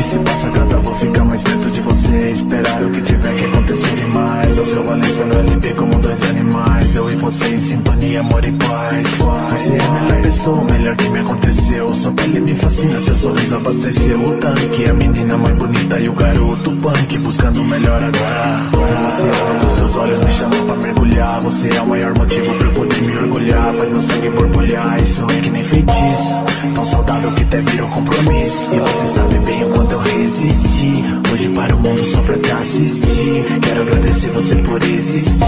Se 0.05 0.19
passa, 0.19 0.49
cada 0.51 0.77
vou 0.77 0.93
ficar 0.93 1.25
mais 1.25 1.43
perto 1.43 1.69
de 1.71 1.81
você. 1.81 2.29
Esperar 2.29 2.83
o 2.83 2.91
que 2.91 3.01
tiver 3.01 3.35
que 3.35 3.45
acontecer 3.45 3.54
seu 4.65 4.83
Valença 4.83 5.23
no 5.25 5.39
LB 5.39 5.73
como 5.75 5.99
dois 5.99 6.21
animais. 6.23 6.95
Eu 6.95 7.11
e 7.11 7.15
você 7.15 7.47
em 7.49 7.59
sintonia, 7.59 8.19
amor 8.19 8.43
e 8.43 8.51
paz. 8.51 9.05
Você 9.51 9.73
é 9.73 9.81
a 9.81 9.91
melhor 9.91 10.21
pessoa, 10.21 10.57
o 10.57 10.65
melhor 10.65 10.95
que 10.95 11.09
me 11.09 11.19
aconteceu. 11.19 11.93
Sua 11.93 12.11
pele 12.11 12.39
me 12.39 12.55
fascina, 12.55 12.99
seu 12.99 13.15
sorriso 13.15 13.57
abasteceu 13.57 14.19
o 14.19 14.37
tanque. 14.37 14.85
A 14.85 14.93
menina 14.93 15.37
mais 15.37 15.55
bonita 15.55 15.99
e 15.99 16.09
o 16.09 16.13
garoto 16.13 16.71
punk. 16.71 17.17
Buscando 17.19 17.61
o 17.61 17.65
melhor 17.65 18.01
agora. 18.03 19.03
O 19.03 19.07
oceano 19.07 19.59
dos 19.59 19.71
seus 19.71 19.95
olhos 19.97 20.21
me 20.21 20.29
chama 20.29 20.55
pra 20.65 20.75
mergulhar. 20.75 21.41
Você 21.41 21.69
é 21.69 21.81
o 21.81 21.87
maior 21.87 22.17
motivo 22.17 22.53
pra 22.55 22.67
eu 22.67 22.73
poder 22.73 23.01
me 23.01 23.17
orgulhar. 23.17 23.73
Faz 23.73 23.91
meu 23.91 24.01
sangue 24.01 24.29
borbulhar. 24.29 24.99
Isso 24.99 25.25
é 25.29 25.41
que 25.41 25.49
nem 25.49 25.63
feitiço. 25.63 26.43
Tão 26.73 26.85
saudável 26.85 27.31
que 27.33 27.43
até 27.43 27.61
virou 27.61 27.87
compromisso. 27.89 28.73
E 28.73 28.79
você 28.79 29.07
sabe 29.07 29.37
bem 29.39 29.63
o 29.63 29.69
quanto 29.69 29.91
eu 29.93 29.99
resisti. 29.99 31.03
Hoje 31.35 31.49
para 31.49 31.75
o 31.75 31.79
mundo 31.81 32.01
só 32.01 32.21
pra 32.21 32.37
te 32.37 32.49
assistir. 32.49 33.43
Quero 33.61 33.81
agradecer 33.81 34.29
você 34.29 34.55
por 34.55 34.81
existir. 34.81 35.43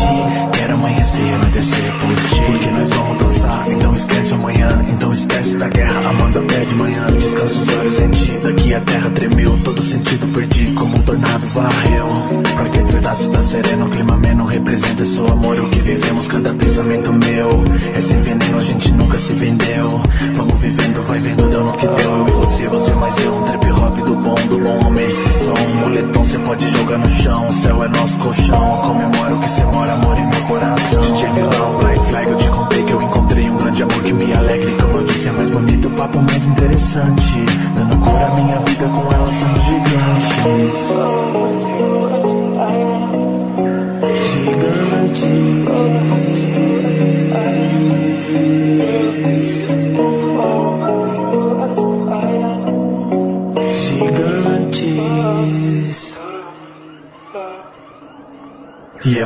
Quero 0.51 0.73
amanhecer 0.73 1.21
e 1.21 1.33
anoitecer 1.33 1.93
por 1.93 2.13
ti. 2.29 2.41
Porque 2.45 2.67
nós 2.71 2.89
vamos 2.89 3.17
dançar, 3.23 3.65
então 3.71 3.95
esquece 3.95 4.33
amanhã. 4.33 4.85
Então 4.89 5.13
esquece 5.13 5.57
da 5.57 5.69
guerra, 5.69 6.09
amando 6.09 6.39
até 6.39 6.65
de 6.65 6.75
manhã. 6.75 7.07
Descansa 7.17 7.57
os 7.57 7.69
olhos 7.69 7.99
em 8.01 8.09
ti. 8.09 8.37
Daqui 8.43 8.73
a 8.73 8.81
terra 8.81 9.09
tremeu, 9.11 9.57
todo 9.63 9.81
sentido 9.81 10.27
perdi. 10.33 10.73
Como 10.73 10.97
um 10.97 11.01
tornado 11.03 11.47
varreu. 11.47 12.43
Pra 12.57 12.65
que 12.65 12.77
pedaço 12.91 13.31
tá 13.31 13.41
sereno, 13.41 13.85
um 13.85 13.89
clima 13.89 14.15
ameno 14.15 14.43
representa 14.43 15.05
seu 15.05 15.25
amor. 15.25 15.57
O 15.57 15.69
que 15.69 15.79
vivemos, 15.79 16.27
cada 16.27 16.53
pensamento 16.53 17.13
meu. 17.13 17.63
É 17.95 18.01
sem 18.01 18.21
veneno, 18.21 18.57
a 18.57 18.61
gente 18.61 18.91
nunca 18.91 19.17
se 19.17 19.31
vendeu. 19.31 20.01
Vamos 20.35 20.59
vivendo, 20.59 21.01
vai 21.03 21.19
vendo, 21.19 21.49
deu 21.49 21.63
no 21.63 21.71
que 21.71 21.87
deu. 21.87 22.11
Eu 22.11 22.27
e 22.27 22.31
você, 22.31 22.67
você 22.67 22.93
mais 22.93 23.17
eu. 23.23 23.33
Um 23.33 23.43
trip 23.43 23.71
hop 23.71 23.97
do 23.99 24.15
bom, 24.15 24.35
do 24.49 24.59
bom 24.59 24.83
momento 24.83 25.11
esse 25.11 25.45
som. 25.45 25.76
Moletom 25.77 26.25
cê 26.25 26.39
pode 26.39 26.67
jogar 26.69 26.97
no 26.97 27.09
chão. 27.09 27.47
O 27.47 27.53
céu 27.53 27.83
é 27.83 27.87
nosso 27.87 28.19
colchão. 28.19 28.77
Comemoro 28.83 29.39
que 29.39 29.49
cê 29.49 29.63
mora, 29.65 29.93
amor 29.93 30.17
em 30.17 30.27
meu 30.27 30.41
coração. 30.43 31.01
De 31.01 31.19
James 31.19 31.45
Brown, 31.47 31.77
Black 31.77 32.03
Flag, 32.05 32.29
eu 32.29 32.37
te 32.37 32.49
contei 32.49 32.83
que 32.83 32.91
eu 32.91 33.01
encontrei 33.01 33.49
um 33.49 33.57
grande 33.57 33.83
amor 33.83 34.03
que 34.03 34.13
me 34.13 34.33
alegre. 34.33 34.77
Como 34.81 34.97
eu 34.97 35.03
disse, 35.03 35.29
é 35.29 35.31
mais 35.31 35.49
bonito, 35.49 35.87
o 35.87 35.91
papo 35.91 36.19
mais 36.21 36.47
interessante. 36.47 37.45
Dando 37.75 37.97
cor 37.97 38.21
à 38.21 38.35
minha 38.35 38.59
vida, 38.59 38.87
com 38.87 39.13
ela 39.13 39.31
somos. 39.31 39.57
Gigantes. 39.67 41.56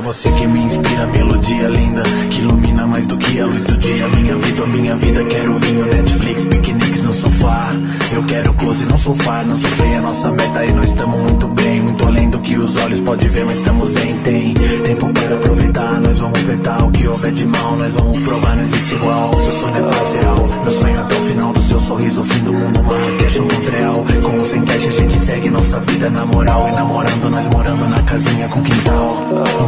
Você 0.01 0.31
que 0.31 0.47
me 0.47 0.59
inspira, 0.59 1.05
melodia 1.05 1.69
linda 1.69 2.03
Que 2.29 2.39
ilumina 2.39 2.61
mais 3.01 3.07
do 3.07 3.17
que 3.17 3.39
a 3.39 3.45
luz 3.45 3.63
do 3.63 3.77
dia. 3.77 4.07
Minha 4.09 4.35
vida, 4.35 4.65
minha 4.67 4.95
vida, 4.95 5.23
quero 5.23 5.53
vinho 5.55 5.85
Netflix, 5.85 6.45
piqueniques 6.45 7.03
no 7.05 7.13
sofá 7.13 7.73
Eu 8.13 8.23
quero 8.23 8.53
close 8.53 8.85
no 8.85 8.97
sofá 8.97 9.43
Não 9.43 9.55
sofrer 9.55 9.95
a 9.97 10.01
nossa 10.01 10.31
meta 10.31 10.65
e 10.65 10.73
nós 10.73 10.89
estamos 10.89 11.19
muito 11.19 11.47
bem. 11.47 11.81
Muito 11.81 12.05
além 12.05 12.29
do 12.29 12.39
que 12.39 12.57
os 12.57 12.75
olhos 12.77 13.01
podem 13.01 13.27
ver 13.27 13.45
Nós 13.45 13.57
estamos 13.57 13.95
em, 13.95 14.17
tem. 14.19 14.53
Tempo 14.53 15.09
para 15.13 15.35
aproveitar 15.35 15.99
Nós 15.99 16.19
vamos 16.19 16.39
vetar 16.41 16.85
o 16.85 16.91
que 16.91 17.07
houver 17.07 17.31
de 17.31 17.45
mal. 17.45 17.75
Nós 17.75 17.93
vamos 17.93 18.19
provar, 18.19 18.55
não 18.55 18.63
existe 18.63 18.95
igual. 18.95 19.41
Seu 19.41 19.51
sonho 19.51 19.75
é 19.77 20.21
real 20.21 20.49
Meu 20.63 20.71
sonho 20.71 20.99
até 20.99 21.15
o 21.15 21.21
final 21.21 21.53
do 21.53 21.61
seu 21.61 21.79
sorriso 21.79 22.21
O 22.21 22.23
fim 22.23 22.43
do 22.43 22.53
mundo, 22.53 22.83
Marrakech 22.83 23.39
ou 23.39 23.45
Montreal 23.45 24.05
Com 24.23 24.37
ou 24.37 24.45
sem 24.45 24.61
cash 24.63 24.87
a 24.87 24.91
gente 24.91 25.13
segue 25.13 25.49
nossa 25.49 25.79
vida 25.79 26.09
na 26.09 26.25
moral. 26.25 26.67
E 26.69 26.71
namorando, 26.73 27.29
nós 27.29 27.47
morando 27.47 27.87
na 27.87 28.01
casinha 28.03 28.47
com 28.47 28.61
quintal. 28.61 29.15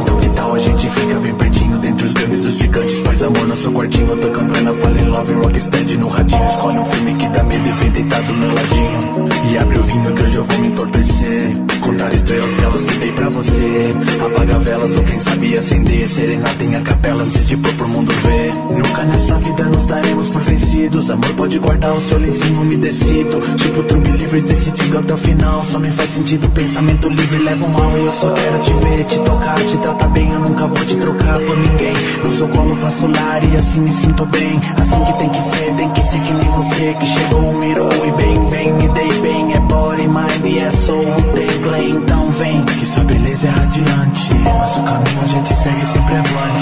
Então 0.02 0.20
que 0.20 0.30
tal 0.30 0.54
a 0.54 0.60
gente 0.60 0.90
fica 0.90 1.20
bem 1.20 1.34
pertinho 1.34 1.64
Dentre 1.84 2.06
os 2.06 2.14
grandes, 2.14 2.46
os 2.46 2.56
gigantes 2.56 3.02
amor 3.24 3.48
no 3.48 3.56
seu 3.56 3.72
quartinho 3.72 4.18
Tocando 4.18 4.58
Ana, 4.58 4.74
Fallen 4.74 5.10
Love, 5.10 5.34
Rocksteady 5.34 5.98
no 5.98 6.08
radinho 6.08 6.46
Escolhe 6.46 6.80
um 6.80 6.86
filme 6.86 7.16
que 7.16 7.28
dá 7.30 7.44
medo 7.44 7.68
e 7.68 7.72
vem 7.72 7.92
deitar 7.92 8.22
do 8.24 8.34
meu 8.34 8.54
ladinho 8.54 9.30
E 9.50 9.58
abre 9.58 9.78
o 9.78 9.84
vinho 9.84 10.14
que 10.14 10.24
hoje 10.24 10.36
eu 10.36 10.44
vou 10.44 10.58
me 10.60 10.68
entorpecer. 10.68 11.56
Contar 11.82 12.14
estrelas 12.14 12.56
que 12.56 12.94
que 12.94 13.00
dei 13.00 13.12
pra 13.12 13.30
você. 13.30 13.94
Apaga 14.26 14.60
velas 14.60 14.96
ou 14.98 15.04
quem 15.04 15.18
sabe 15.18 15.58
acender. 15.58 16.08
Serenata 16.08 16.64
em 16.64 16.76
a 16.76 16.82
capela 16.82 17.24
antes 17.24 17.46
de 17.46 17.58
pôr 17.58 17.74
pro 17.74 17.88
mundo 17.88 18.12
ver. 18.12 18.54
Nunca 18.54 19.04
nessa 19.04 19.36
vida 19.36 19.64
nos 19.66 19.86
daremos 19.86 20.30
por 20.30 20.42
vencidos. 20.42 21.10
Amor 21.10 21.30
pode 21.36 21.60
guardar 21.60 21.94
o 21.94 22.02
seu 22.02 22.18
lencinho 22.18 22.62
umedecido. 22.62 23.42
Tipo 23.58 23.84
Trump 23.84 24.06
livres 24.08 24.44
decidido 24.44 24.98
até 24.98 25.14
o 25.14 25.18
final. 25.18 25.64
Só 25.64 25.78
me 25.78 25.92
faz 25.92 26.10
sentido 26.10 26.50
pensamento 26.50 27.10
livre 27.10 27.38
leva 27.40 27.66
o 27.66 27.70
mal. 27.70 27.98
E 27.98 28.06
eu 28.06 28.12
só 28.12 28.32
quero 28.32 28.60
te 28.60 28.74
ver, 28.74 29.04
te 29.06 29.20
tocar, 29.20 29.56
te 29.56 29.78
tratar 29.78 30.08
bem. 30.10 30.32
Eu 30.32 30.40
nunca 30.40 30.66
vou 30.66 30.86
te 30.86 30.98
trocar 30.98 31.40
por 31.40 31.58
ninguém. 31.58 31.94
No 32.24 32.32
seu 32.32 32.48
colo 32.48 32.76
faço 32.76 33.08
e 33.52 33.58
assim 33.58 33.82
me 33.82 33.92
sinto 33.92 34.26
bem. 34.26 34.60
Assim 34.78 35.04
que 35.06 35.14
tem 35.14 35.30
que 35.30 35.42
ser, 35.42 35.74
tem 35.76 35.90
que 35.92 36.02
ser 36.02 36.20
que 36.20 36.34
nem 36.34 36.50
você. 36.50 36.94
Que 36.94 37.06
chegou, 37.06 37.54
mirou 37.54 37.90
e 38.06 38.12
bem, 38.12 38.50
bem, 38.50 38.74
me 38.74 38.88
dei 38.90 39.22
bem. 39.22 39.54
É 39.54 39.60
body, 39.60 40.08
mind 40.08 40.46
e 40.46 40.60
é 40.60 40.72
soul, 40.72 41.06
tem 41.36 41.48
play. 41.62 41.92
Então 41.92 42.30
vem, 42.32 42.64
que 42.66 42.86
sua 42.86 43.04
beleza 43.04 43.48
é 43.48 43.52
radiante. 43.52 44.34
Nosso 44.36 44.82
caminho 44.84 45.22
a 45.22 45.28
gente 45.28 45.54
segue 45.54 45.86
sempre 45.86 46.14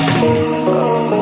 Gigantes. 0.02 1.21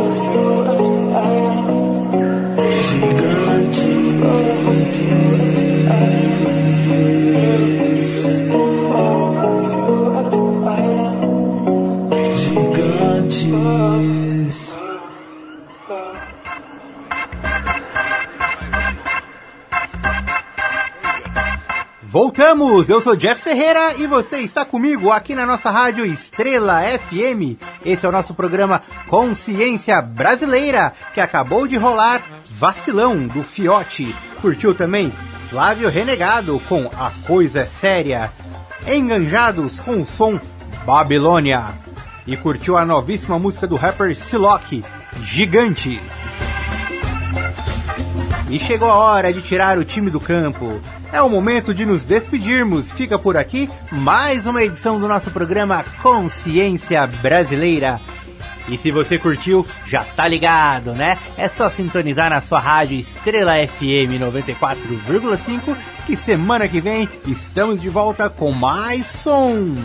Voltamos! 22.22 22.90
Eu 22.90 23.00
sou 23.00 23.16
Jeff 23.16 23.42
Ferreira 23.42 23.94
e 23.98 24.06
você 24.06 24.40
está 24.40 24.66
comigo 24.66 25.10
aqui 25.10 25.34
na 25.34 25.46
nossa 25.46 25.72
rádio 25.72 26.06
Estrela 26.06 26.82
FM. 26.84 27.58
Esse 27.86 28.06
é 28.06 28.10
o 28.10 28.12
nosso 28.12 28.34
programa 28.34 28.82
Consciência 29.08 30.02
Brasileira, 30.02 30.92
que 31.14 31.22
acabou 31.22 31.66
de 31.66 31.78
rolar 31.78 32.22
Vacilão 32.58 33.26
do 33.26 33.42
Fiote. 33.42 34.14
Curtiu 34.42 34.76
também 34.76 35.14
Flávio 35.50 35.88
Renegado 35.88 36.60
com 36.68 36.92
A 37.00 37.10
Coisa 37.26 37.62
é 37.62 37.66
Séria. 37.66 38.30
Enganjados 38.86 39.80
com 39.80 40.02
o 40.02 40.06
som 40.06 40.38
Babilônia. 40.86 41.68
E 42.28 42.36
curtiu 42.36 42.78
a 42.78 42.84
novíssima 42.84 43.40
música 43.40 43.66
do 43.66 43.78
rapper 43.78 44.14
Silock, 44.14 44.84
Gigantes. 45.22 46.02
E 48.50 48.60
chegou 48.60 48.92
a 48.92 48.96
hora 48.96 49.32
de 49.32 49.42
tirar 49.42 49.78
o 49.78 49.86
time 49.86 50.10
do 50.10 50.20
campo. 50.20 50.82
É 51.12 51.20
o 51.22 51.30
momento 51.30 51.74
de 51.74 51.86
nos 51.86 52.06
despedirmos. 52.06 52.92
Fica 52.92 53.18
por 53.18 53.36
aqui 53.36 53.68
mais 53.92 54.46
uma 54.46 54.64
edição 54.64 55.00
do 55.00 55.08
nosso 55.08 55.32
programa 55.32 55.84
Consciência 56.02 57.08
Brasileira. 57.08 58.00
E 58.68 58.78
se 58.78 58.92
você 58.92 59.18
curtiu, 59.18 59.66
já 59.88 60.04
tá 60.04 60.28
ligado, 60.28 60.94
né? 60.94 61.18
É 61.36 61.48
só 61.48 61.72
sintonizar 61.72 62.30
na 62.30 62.40
sua 62.40 62.60
rádio 62.60 63.00
Estrela 63.00 63.54
FM 63.56 64.22
94,5 64.22 65.76
que 66.06 66.16
semana 66.16 66.68
que 66.68 66.80
vem 66.80 67.10
estamos 67.26 67.82
de 67.82 67.90
volta 67.90 68.30
com 68.30 68.52
mais 68.52 69.08
som. 69.08 69.76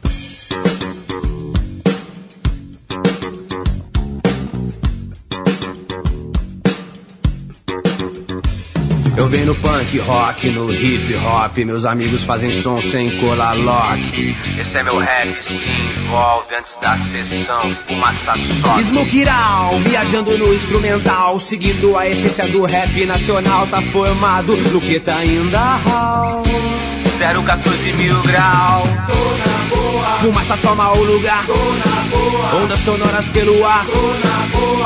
Eu 9.15 9.27
venho 9.27 9.45
no 9.45 9.55
punk 9.55 9.99
rock, 9.99 10.49
no 10.49 10.73
hip 10.73 11.15
hop, 11.17 11.55
meus 11.59 11.85
amigos 11.85 12.23
fazem 12.23 12.49
som 12.49 12.81
sem 12.81 13.19
colar 13.19 13.55
lock. 13.55 14.35
Esse 14.59 14.77
é 14.79 14.83
meu 14.83 14.97
rap, 14.97 15.43
se 15.43 15.53
envolve 15.53 16.55
antes 16.55 16.75
da 16.77 16.97
sessão, 16.97 17.75
fumaça 17.87 18.33
só. 18.65 18.81
Smoke 18.81 19.25
viajando 19.87 20.35
no 20.35 20.51
instrumental, 20.51 21.39
seguindo 21.39 21.95
a 21.95 22.09
essência 22.09 22.47
do 22.47 22.63
rap 22.63 23.05
nacional, 23.05 23.67
tá 23.67 23.83
formado 23.83 24.57
no 24.57 24.81
que 24.81 24.99
tá 24.99 25.17
ainda 25.17 25.79
house. 25.85 27.12
014 27.31 27.93
mil. 27.93 28.17
Fumaça 30.21 30.57
toma 30.57 30.91
o 30.91 31.03
lugar. 31.03 31.45
Ondas 32.61 32.79
sonoras 32.81 33.25
pelo 33.29 33.65
ar. 33.65 33.85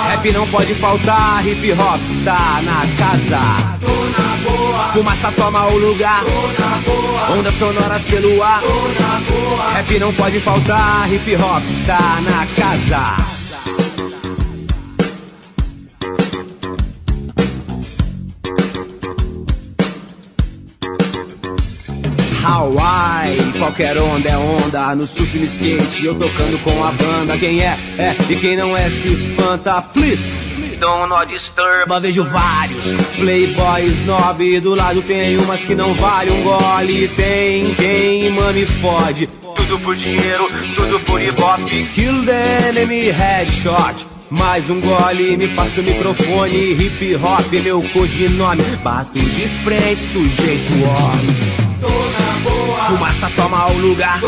Rap 0.09 0.31
não 0.31 0.47
pode 0.47 0.75
faltar, 0.75 1.47
hip 1.47 1.71
hop 1.73 2.01
está 2.05 2.61
na 2.61 2.85
casa. 2.95 3.39
Fumaça 4.93 5.31
toma 5.31 5.65
o 5.65 5.77
lugar. 5.77 6.23
Ondas 7.35 7.55
sonoras 7.55 8.03
pelo 8.03 8.43
ar. 8.43 8.61
Rap 9.73 9.99
não 9.99 10.13
pode 10.13 10.39
faltar, 10.39 11.11
hip 11.11 11.35
hop 11.35 11.63
está 11.67 12.21
na 12.21 12.45
casa. 12.55 13.46
Hawaii, 22.57 23.53
qualquer 23.59 23.95
onda 23.99 24.29
é 24.29 24.35
onda, 24.35 24.95
no 24.95 25.05
surf 25.05 25.37
no 25.37 25.45
skate, 25.45 26.03
eu 26.03 26.15
tocando 26.15 26.57
com 26.63 26.83
a 26.83 26.91
banda. 26.91 27.37
Quem 27.37 27.61
é, 27.61 27.77
é, 27.99 28.15
e 28.27 28.35
quem 28.35 28.57
não 28.57 28.75
é 28.75 28.89
se 28.89 29.13
espanta, 29.13 29.79
please. 29.83 30.43
Don't 30.79 31.07
not 31.07 31.31
disturba, 31.31 31.99
vejo 31.99 32.23
vários. 32.23 32.93
Playboys 33.15 33.91
snob 34.01 34.59
Do 34.59 34.73
lado 34.73 35.03
tem 35.03 35.37
umas 35.37 35.61
que 35.61 35.75
não 35.75 35.93
vale 35.93 36.31
um 36.31 36.41
gole. 36.41 37.07
Tem 37.09 37.75
quem 37.75 38.31
mano 38.31 38.57
e 38.57 38.65
fode. 38.65 39.27
Tudo 39.27 39.79
por 39.79 39.95
dinheiro, 39.95 40.49
tudo 40.75 40.99
por 41.01 41.21
ibope. 41.21 41.85
Kill 41.93 42.25
the 42.25 42.69
enemy, 42.69 43.11
headshot. 43.11 44.07
Mais 44.31 44.67
um 44.67 44.81
gole, 44.81 45.37
me 45.37 45.47
passa 45.49 45.79
o 45.79 45.83
microfone. 45.83 46.71
Hip 46.71 47.15
hop, 47.17 47.53
meu 47.53 47.83
codinome. 47.93 48.63
Bato 48.83 49.19
de 49.19 49.47
frente, 49.63 50.01
sujeito 50.01 50.73
homem 50.83 52.26
Fumaça 52.87 53.29
toma 53.35 53.67
o 53.67 53.77
lugar. 53.79 54.21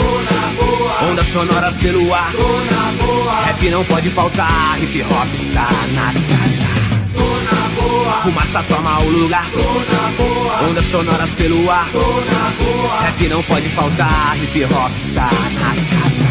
Ondas 1.10 1.28
sonoras 1.28 1.78
pelo 1.78 2.14
ar. 2.14 2.34
Rap 3.46 3.70
não 3.70 3.86
pode 3.86 4.10
faltar. 4.10 4.78
Hip 4.84 5.02
hop 5.04 5.34
está 5.34 5.68
na 5.94 6.14
casa. 6.14 6.68
Fumaça 8.24 8.62
toma 8.68 9.00
o 9.00 9.10
lugar. 9.10 9.50
Ondas 10.70 10.86
sonoras 10.88 11.32
pelo 11.32 11.72
ar. 11.72 11.90
Rap 13.02 13.28
não 13.30 13.42
pode 13.44 13.70
faltar. 13.70 14.38
Hip 14.44 14.66
hop 14.66 14.92
está 14.98 15.30
na 15.54 15.76
casa. 15.76 16.29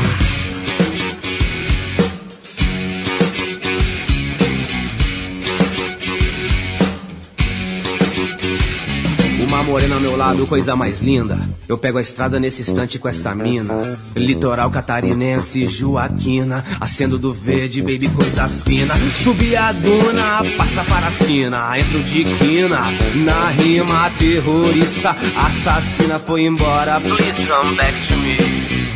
Morena 9.69 9.97
ao 9.97 10.01
meu 10.01 10.17
lado, 10.17 10.47
coisa 10.47 10.75
mais 10.75 11.01
linda. 11.03 11.39
Eu 11.69 11.77
pego 11.77 11.99
a 11.99 12.03
estrada 12.03 12.41
nesse 12.41 12.63
instante 12.63 12.99
com 12.99 13.07
essa 13.07 13.35
mina. 13.35 13.99
Litoral 14.17 14.71
catarinense, 14.71 15.67
Joaquina. 15.67 16.65
Acendo 16.81 17.19
do 17.19 17.35
verde, 17.35 17.83
baby, 17.83 18.09
coisa 18.09 18.49
fina. 18.49 18.95
Subi 19.23 19.55
a 19.55 19.71
duna, 19.73 20.43
passa 20.57 20.83
parafina. 20.85 21.79
Entro 21.79 22.03
de 22.03 22.25
quina, 22.25 22.81
na 23.15 23.51
rima 23.51 24.11
terrorista. 24.19 25.15
Assassina 25.37 26.19
foi 26.19 26.47
embora. 26.47 26.99
Please 27.01 27.47
come 27.47 27.77
back 27.77 28.09
to 28.09 28.17
me. 28.17 28.37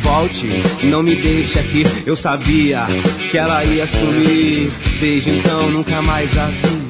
Volte, 0.01 0.49
não 0.83 1.03
me 1.03 1.15
deixe 1.15 1.59
aqui. 1.59 1.85
Eu 2.05 2.15
sabia 2.15 2.87
que 3.29 3.37
ela 3.37 3.63
ia 3.63 3.85
sumir. 3.85 4.71
Desde 4.99 5.29
então 5.29 5.69
nunca 5.69 6.01
mais 6.01 6.35
a 6.35 6.47
vi. 6.47 6.83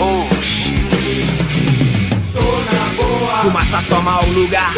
Oh, 0.00 0.39
Fumaça 3.42 3.82
toma 3.88 4.22
o 4.22 4.32
lugar. 4.32 4.74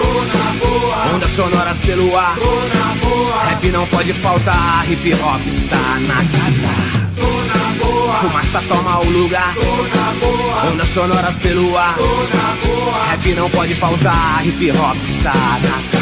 Ondas 1.13 1.31
sonoras 1.31 1.81
pelo 1.81 2.17
ar. 2.17 2.37
Rap 3.49 3.65
não 3.71 3.87
pode 3.89 4.13
faltar. 4.13 4.91
Hip 4.91 5.15
hop 5.15 5.47
está 5.47 5.77
na 6.07 6.17
casa. 6.17 6.69
Fumaça 8.21 8.63
toma 8.69 9.01
o 9.01 9.11
lugar. 9.11 9.55
Ondas 10.71 10.89
sonoras 10.89 11.35
pelo 11.37 11.77
ar. 11.77 11.97
Rap 13.11 13.35
não 13.35 13.51
pode 13.51 13.75
faltar. 13.75 14.47
Hip 14.47 14.71
hop 14.71 14.97
está 15.05 15.33
na 15.33 15.91
casa. 15.91 16.02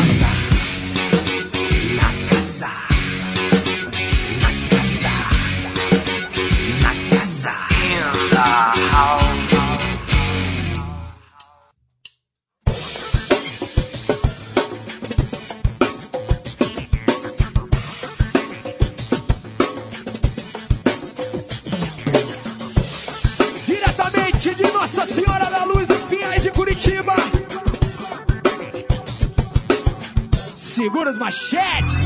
Machete. 31.01 31.97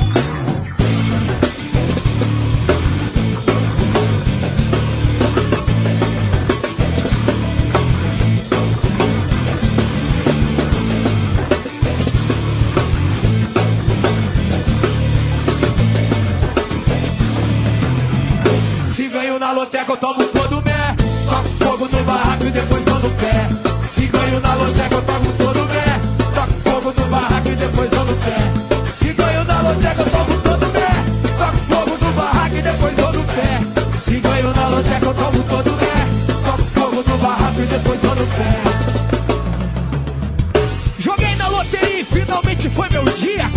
Se 18.94 19.08
ganho 19.08 19.38
na 19.40 19.52
loteca, 19.52 19.92
eu 19.92 19.96
tomo 19.96 20.24
todo 20.24 20.58
o 20.58 20.62
mé. 20.62 20.94
Toco 21.26 21.48
fogo 21.64 21.88
no 21.88 22.04
barraco 22.04 22.44
e 22.44 22.50
depois 22.50 22.84
mando 22.84 23.08
no 23.08 23.14
pé. 23.16 23.48
Se 23.92 24.06
ganho 24.06 24.40
na 24.40 24.54
loteca. 24.54 24.93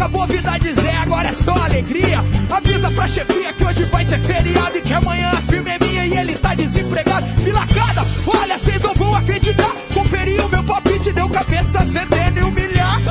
Essa 0.08 0.82
Zé 0.82 0.96
agora 0.96 1.28
é 1.28 1.34
só 1.34 1.52
alegria. 1.52 2.24
Avisa 2.50 2.90
pra 2.92 3.08
chefia 3.10 3.52
que 3.52 3.64
hoje 3.66 3.84
vai 3.84 4.06
ser 4.06 4.20
feriado 4.22 4.78
e 4.78 4.82
que 4.82 4.94
amanhã 4.94 5.32
a 5.32 5.42
firma 5.42 5.70
é 5.70 5.80
minha 5.80 6.06
e 6.06 6.18
ele 6.18 6.34
tá 6.38 6.56
desempregado. 6.56 7.28
Milacada, 7.44 8.06
olha, 8.26 8.58
cês 8.58 8.82
não 8.82 8.94
vão 8.94 9.14
acreditar. 9.14 9.72
Conferiu 9.94 10.46
o 10.46 10.50
meu 10.50 10.64
palpite, 10.64 11.12
deu 11.12 11.30
cabeça 11.30 11.80
cedendo 11.92 12.40
e 12.40 12.44
humilhar. 12.44 13.02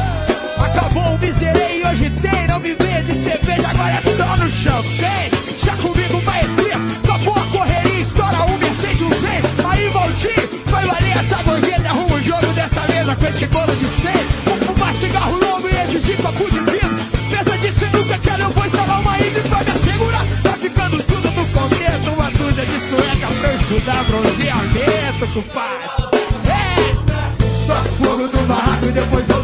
Acabou 0.59 1.15
o 1.15 1.19
miserei 1.19 1.83
e 1.83 1.87
hoje 1.87 2.11
tem. 2.11 2.47
Não 2.47 2.61
me 2.61 2.75
vê 2.75 3.03
de 3.03 3.15
cerveja, 3.15 3.69
agora 3.69 3.93
é 3.93 4.01
só 4.01 4.37
no 4.39 4.51
champanhe. 4.51 5.31
Já 5.63 5.77
comigo, 5.77 6.23
maestria, 6.23 6.77
acabou 7.05 7.35
a 7.35 7.47
correria, 7.47 8.01
estoura 8.01 8.45
um 8.45 8.59
Mercedes, 8.59 9.03
um 9.03 9.11
zé. 9.11 9.41
Aí, 9.69 9.89
Valdir, 9.91 10.49
vai 10.67 10.87
valer 10.87 11.19
essa 11.19 11.43
gorjeta, 11.43 11.89
arruma 11.91 12.17
o 12.17 12.23
jogo 12.23 12.47
dessa 12.55 12.81
mesa 12.89 13.17
com 13.17 13.27
esse 13.27 13.47
bolo 13.47 13.77
de 13.77 13.96
nosso 25.37 25.43
pai. 25.51 25.79
É! 26.49 26.95
Fogo 28.03 28.29
do 28.29 28.47
barraco 28.47 28.87
e 28.87 28.93
depois 28.93 29.36